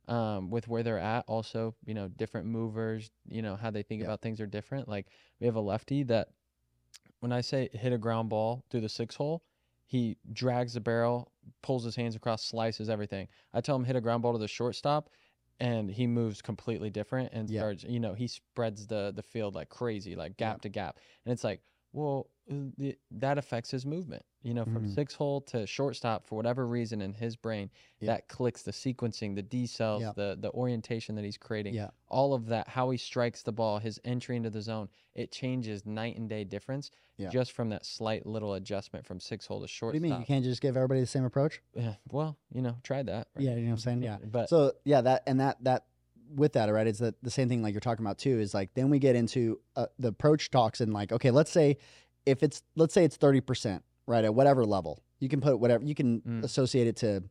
[0.08, 4.02] um, with where they're at also you know different movers you know how they think
[4.02, 4.08] Yeah.
[4.08, 5.08] about things are different like
[5.40, 6.30] we have a lefty that
[7.22, 9.44] when i say hit a ground ball through the six hole
[9.86, 11.32] he drags the barrel
[11.62, 14.48] pulls his hands across slices everything i tell him hit a ground ball to the
[14.48, 15.10] shortstop
[15.62, 17.62] and he moves completely different and Yeah.
[17.62, 20.54] starts you know he spreads the the field like crazy like Yeah.
[20.54, 21.62] gap to gap and it's like
[21.94, 24.94] well the, that affects his movement you know from Mhm.
[24.96, 27.70] six hole to shortstop for whatever reason in his brain
[28.02, 31.92] that clicks the sequencing the decels the the orientation that he's creating Yeah.
[32.08, 35.86] all of that how he strikes the ball his entry into the zone it changes
[35.86, 36.90] night and day difference
[37.30, 40.20] just from that slight little adjustment from six hole to What do shortstop you mean?
[40.22, 41.62] You can't just give everybody the same approach?
[41.76, 43.44] yeah, well you know try that right?
[43.46, 44.02] Yeah, you know what I'm saying?
[44.04, 44.18] Yeah.
[44.32, 45.86] but So yeah, that and that that
[46.34, 46.88] with that, right?
[46.88, 48.40] It's the, the same thing like you're talking about too.
[48.40, 51.78] Is like then we get into uh, the approach talks and like okay, let's say
[52.26, 54.24] if it's let's say it's thirty percent, right?
[54.24, 56.44] At whatever level, you can put whatever you can Mm.
[56.44, 57.24] associate it to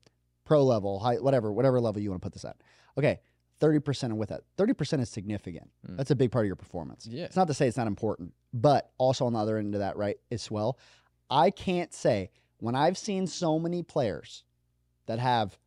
[0.45, 2.57] pro level, high, whatever whatever level you want to put this at.
[2.99, 3.21] Okay,
[3.61, 4.43] thirty percent and with that.
[4.57, 5.71] Thirty percent is significant.
[5.89, 5.97] Mm.
[5.97, 7.07] That's a big part of your performance.
[7.07, 7.25] Yeah.
[7.25, 9.97] It's not to say it's not important, but also on the other end of that,
[9.97, 10.17] right?
[10.31, 10.79] As well,
[11.31, 14.45] I can't say when I've seen so many players
[15.07, 15.59] that have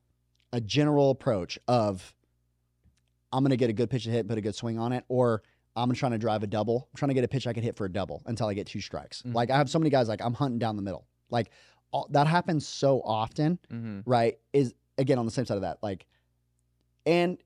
[0.52, 2.14] a general approach of
[3.32, 5.04] I'm going to get a good pitch to hit, put a good swing on it,
[5.08, 5.42] or
[5.76, 6.88] I'm trying to drive a double.
[6.92, 8.68] I'm trying to get a pitch I can hit for a double until I get
[8.68, 9.22] two strikes.
[9.24, 9.34] Mhm.
[9.34, 11.08] Like I have so many guys like I'm hunting down the middle.
[11.30, 11.50] Like
[11.92, 14.38] all, that happens so often, hmm right?
[14.54, 15.80] Is again on the same side of that.
[15.82, 16.06] Like,
[17.06, 17.38] and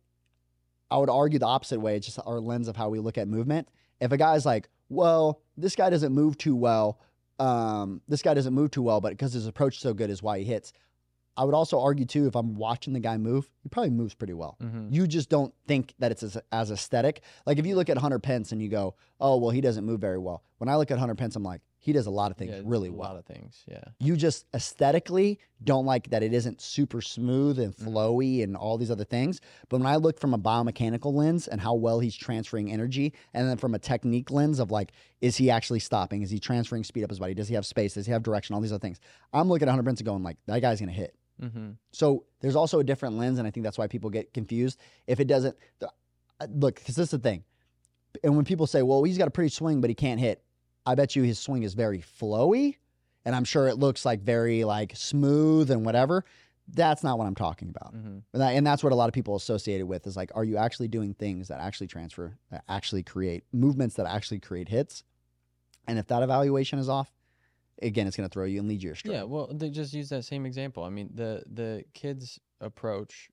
[0.91, 1.95] I would argue the opposite way.
[1.97, 3.67] It's just our lens of how we look at movement.
[3.99, 6.99] If a guy's like, well, this guy doesn't move too well,
[7.39, 10.21] um, this guy doesn't move too well, but because his approach is so good is
[10.23, 10.71] why he hits.
[11.37, 14.33] I would also argue too, if I'm watching the guy move, he probably moves pretty
[14.33, 14.57] well.
[14.61, 14.87] Mm-hmm.
[14.91, 17.21] You just don't think that it's as, as aesthetic.
[17.45, 20.01] Like if you look at Hunter Pence and you go, oh, well, he doesn't move
[20.01, 20.43] very well.
[20.57, 22.61] When I look at Hunter Pence, I'm like, he does a lot of things yeah,
[22.65, 23.07] really a well.
[23.07, 23.63] A lot of things.
[23.67, 23.83] Yeah.
[23.99, 27.87] you just aesthetically don't like that it isn't super smooth and Mhm.
[27.87, 29.39] flowy and all these other things.
[29.69, 33.47] But when I look from a biomechanical lens and how well he's transferring energy, and
[33.47, 36.21] then from a technique lens of like, is he actually stopping?
[36.23, 37.33] Is he transferring speed up his body?
[37.33, 37.93] Does he have space?
[37.93, 38.53] Does he have direction?
[38.55, 38.99] All these other things.
[39.33, 41.15] I'm looking at Hunter Pence and going like, that guy's gonna hit.
[41.41, 41.71] Mm-hmm.
[41.91, 44.79] So there's also a different lens, and I think that's why people get confused.
[45.05, 45.87] If it doesn't uh,
[46.49, 47.43] look, because this is the thing,
[48.23, 50.43] and when people say, "Well, he's got a pretty swing, but he can't hit,"
[50.85, 52.77] I bet you his swing is very flowy,
[53.25, 56.25] and I'm sure it looks like very like smooth and whatever.
[56.69, 58.17] That's not what I'm talking about, Mm-hmm.
[58.33, 60.43] and, that, and that's what a lot of people associate it with is like, are
[60.43, 65.03] you actually doing things that actually transfer, that actually create movements that actually create hits?
[65.87, 67.09] And if that evaluation is off,
[67.81, 69.13] again, it's going to throw you and lead you astray.
[69.13, 70.83] Yeah, well, they just use that same example.
[70.83, 73.29] I mean, the the kid's approach,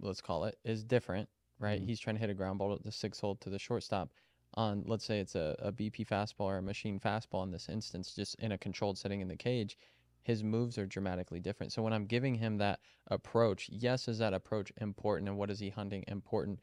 [0.00, 1.28] let's call it, is different,
[1.58, 1.80] right?
[1.80, 1.86] Mhm.
[1.86, 4.10] He's trying to hit a ground ball at the six hole to the shortstop.
[4.54, 8.14] On let's say it's a, a BP fastball or a machine fastball in this instance,
[8.14, 9.76] just in a controlled setting in the cage,
[10.22, 11.72] his moves are dramatically different.
[11.72, 15.58] So when I'm giving him that approach, yes, is that approach important and what is
[15.58, 16.60] he hunting important?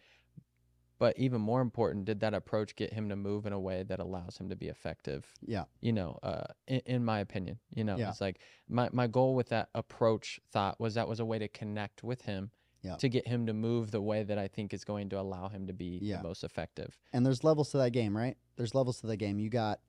[0.98, 4.00] But even more important, did that approach get him to move in a way that
[4.00, 7.98] allows him to be effective yeah, you know, uh, in, in my opinion, you know,
[7.98, 8.10] Yeah.
[8.10, 8.40] it's like
[8.70, 12.22] my, my goal with that approach thought was that was a way to connect with
[12.22, 12.50] him
[12.82, 12.96] Yeah.
[12.96, 15.68] to get him to move the way that I think is going to allow him
[15.68, 16.18] to be Yeah.
[16.18, 16.98] the most effective.
[17.12, 18.38] and there's levels to that game, right?
[18.56, 19.38] There's levels to the game.
[19.40, 19.82] You got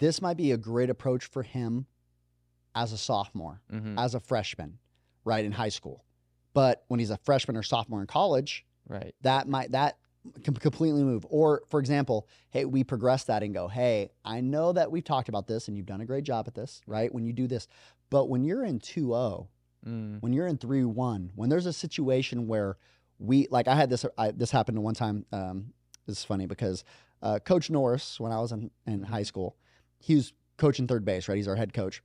[0.00, 1.86] this might be a great approach for him
[2.74, 4.78] as a sophomore, hmm as a freshman,
[5.24, 6.04] right in high school.
[6.52, 9.14] But when he's a freshman or sophomore in college, Right.
[9.22, 9.98] that might that
[10.60, 11.26] completely move.
[11.28, 15.28] Or for example, hey, we progress that and go, hey, I know that we've talked
[15.28, 17.12] about this and you've done a great job at this, right?
[17.12, 17.66] When you do this,
[18.10, 19.48] but when you're in 2-0,
[19.86, 20.20] Mm.
[20.20, 22.76] when you're in 3-1, when there's a situation where
[23.20, 25.72] we like I had this I, this happened one time um
[26.06, 26.82] this is funny because
[27.22, 29.56] uh, coach Norris when I was in, in high school,
[30.00, 31.36] he was coaching third base, right?
[31.36, 32.02] He's our head coach.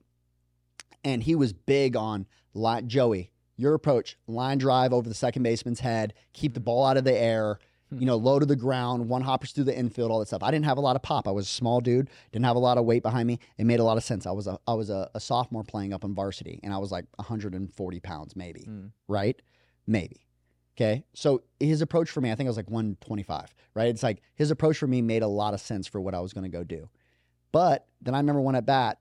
[1.03, 5.80] And he was big on line, Joey, your approach, line drive over the second baseman's
[5.80, 7.57] head, keep the ball out of the air,
[7.92, 10.44] you know, low to the ground, one hoppers through the infield, all that stuff.
[10.44, 11.28] I didn't have a lot of pop.
[11.28, 13.39] I was a small dude, didn't have a lot of weight behind me.
[13.58, 14.26] It made a lot of sense.
[14.26, 16.92] I was a I was a, a sophomore playing up in varsity, and I was
[16.92, 18.92] like 140 pounds, maybe, Mm.
[19.08, 19.42] right?
[19.88, 20.26] Maybe.
[20.78, 21.04] Okay.
[21.14, 23.89] So his approach for me, I think I was like 125, right?
[23.89, 26.32] It's like his approach for me made a lot of sense for what I was
[26.34, 26.89] going to go do.
[27.52, 29.00] But then I remember one at bat,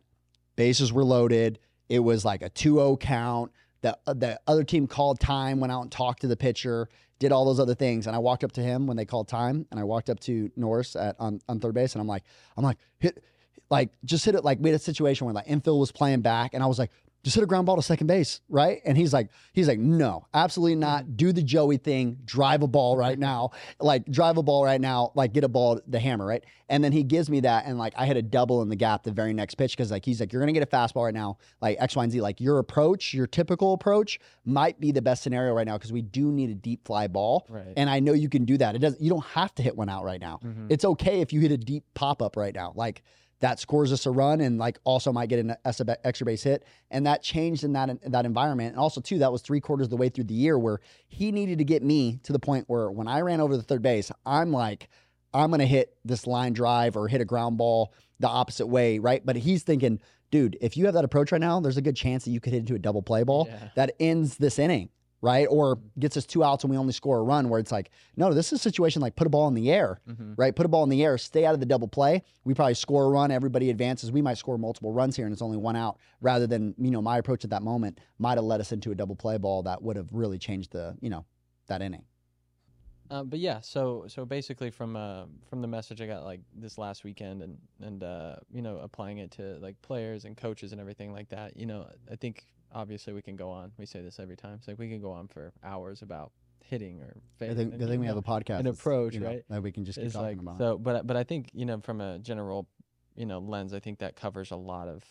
[0.56, 1.58] bases were loaded.
[1.88, 3.52] It was like a 2 0 count.
[3.82, 6.88] The, uh, the other team called time, went out and talked to the pitcher,
[7.20, 8.08] did all those other things.
[8.08, 10.50] And I walked up to him when they called time, and I walked up to
[10.56, 12.24] Norris at on, on third base, and I'm like,
[12.56, 13.22] I'm like, hit,
[13.70, 14.42] like, just hit it.
[14.42, 16.90] Like, we had a situation where like infield was playing back, and I was like,
[17.22, 18.80] just hit a ground ball to second base, right?
[18.86, 21.16] And he's like, he's like, no, absolutely not.
[21.16, 25.12] Do the Joey thing, drive a ball right now, like drive a ball right now,
[25.14, 26.42] like get a ball, the hammer, right?
[26.70, 29.02] And then he gives me that, and like I hit a double in the gap
[29.02, 31.36] the very next pitch because like he's like, you're gonna get a fastball right now,
[31.60, 32.20] like X, Y, and Z.
[32.20, 36.00] Like your approach, your typical approach, might be the best scenario right now because we
[36.02, 37.74] do need a deep fly ball, Right.
[37.76, 38.74] and I know you can do that.
[38.76, 38.96] It does.
[39.00, 40.38] You don't have to hit one out right now.
[40.44, 40.66] Mhm.
[40.70, 43.02] It's okay if you hit a deep pop up right now, like.
[43.40, 47.06] That scores us a run and like also might get an extra base hit, and
[47.06, 48.70] that changed in that in that environment.
[48.72, 51.32] And also too, that was three quarters of the way through the year where he
[51.32, 54.12] needed to get me to the point where when I ran over the third base,
[54.26, 54.88] I'm like,
[55.32, 59.24] I'm gonna hit this line drive or hit a ground ball the opposite way, right?
[59.24, 62.24] But he's thinking, dude, if you have that approach right now, there's a good chance
[62.26, 63.68] that you could hit into a double play ball Yeah.
[63.74, 64.90] that ends this inning,
[65.22, 65.46] right?
[65.50, 68.32] Or gets us two outs and we only score a run where it's like, no,
[68.32, 70.34] this is a situation like put a ball in the air, Mhm.
[70.36, 70.54] right?
[70.56, 72.22] Put a ball in the air, stay out of the double play.
[72.44, 74.10] We probably score a run, everybody advances.
[74.10, 77.02] We might score multiple runs here and it's only one out rather than, you know,
[77.02, 79.82] my approach at that moment might have led us into a double play ball that
[79.82, 81.24] would have really changed the, you know,
[81.66, 82.04] that inning.
[83.10, 86.78] Uh, but yeah, so so basically from uh, from the message I got like this
[86.78, 90.80] last weekend and and uh, you know applying it to like players and coaches and
[90.80, 93.72] everything like that, you know, I think obviously we can go on.
[93.78, 94.54] We say this every time.
[94.54, 96.32] It's like we can go on for hours about
[96.64, 97.56] hitting or I failing.
[97.56, 98.60] think, I think we have a podcast.
[98.60, 99.44] an approach, you know, right?
[99.48, 100.58] That we can just keep is talking like about.
[100.58, 102.68] so but but I think you know from a general
[103.16, 105.02] you know lens I think that covers a lot of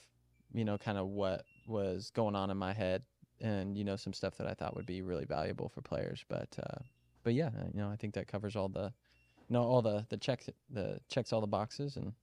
[0.53, 3.03] you know kind of what was going on in my head
[3.41, 6.55] and you know some stuff that I thought would be really valuable for players but
[6.57, 6.79] uh
[7.23, 8.93] but yeah you know I think that covers all the
[9.49, 12.13] you know all the the checks the checks all the boxes and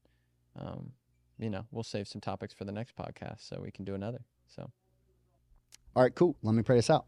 [0.58, 0.92] um
[1.38, 4.24] you know we'll save some topics for the next podcast so we can do another
[4.48, 4.70] so
[5.96, 6.36] All right, cool.
[6.42, 7.06] Let me pray us out.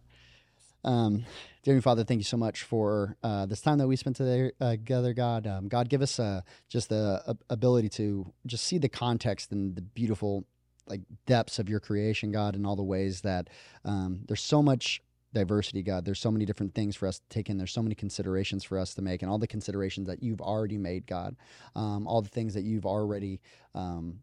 [0.83, 1.27] Um,
[1.63, 4.71] Dear Father, thank you so much for uh, this time that we spent today, uh,
[4.71, 5.47] together, God.
[5.47, 9.83] Um, God, give us uh, just the ability to just see the context and the
[9.83, 10.47] beautiful
[10.87, 13.51] like depths of your creation, God, and all the ways that
[13.85, 15.03] um, there's so much
[15.35, 16.07] diversity, God.
[16.07, 17.59] There's so many different things for us to take in.
[17.59, 20.79] There's so many considerations for us to make, and all the considerations that you've already
[20.79, 21.37] made, God.
[21.77, 23.43] Um, all the things that you've already
[23.75, 24.21] um,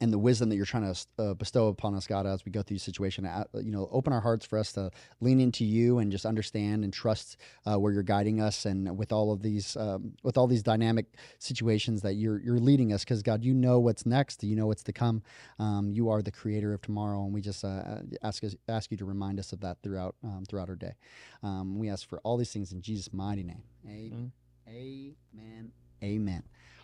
[0.00, 2.62] and the wisdom that you're trying to uh, bestow upon us, God, as we go
[2.62, 3.24] through the situation.
[3.24, 4.90] Uh, you know, open our hearts for us to
[5.20, 9.12] lean into you and just understand and trust uh, where you're guiding us, and with
[9.12, 11.06] all of these, um, with all these dynamic
[11.38, 13.04] situations that you're you're leading us.
[13.04, 14.44] Because God, you know what's next.
[14.44, 15.22] You know what's to come.
[15.58, 18.96] Um, you are the Creator of tomorrow, and we just uh, ask us, ask you
[18.98, 20.94] to remind us of that throughout um, throughout our day.
[21.42, 23.62] Um, we ask for all these things in Jesus' mighty name.
[23.88, 24.32] Amen.
[24.68, 25.72] Amen.
[26.02, 26.42] Amen.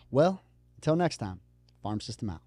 [0.09, 0.41] Well,
[0.77, 1.41] until next time,
[1.81, 2.41] Farm System out.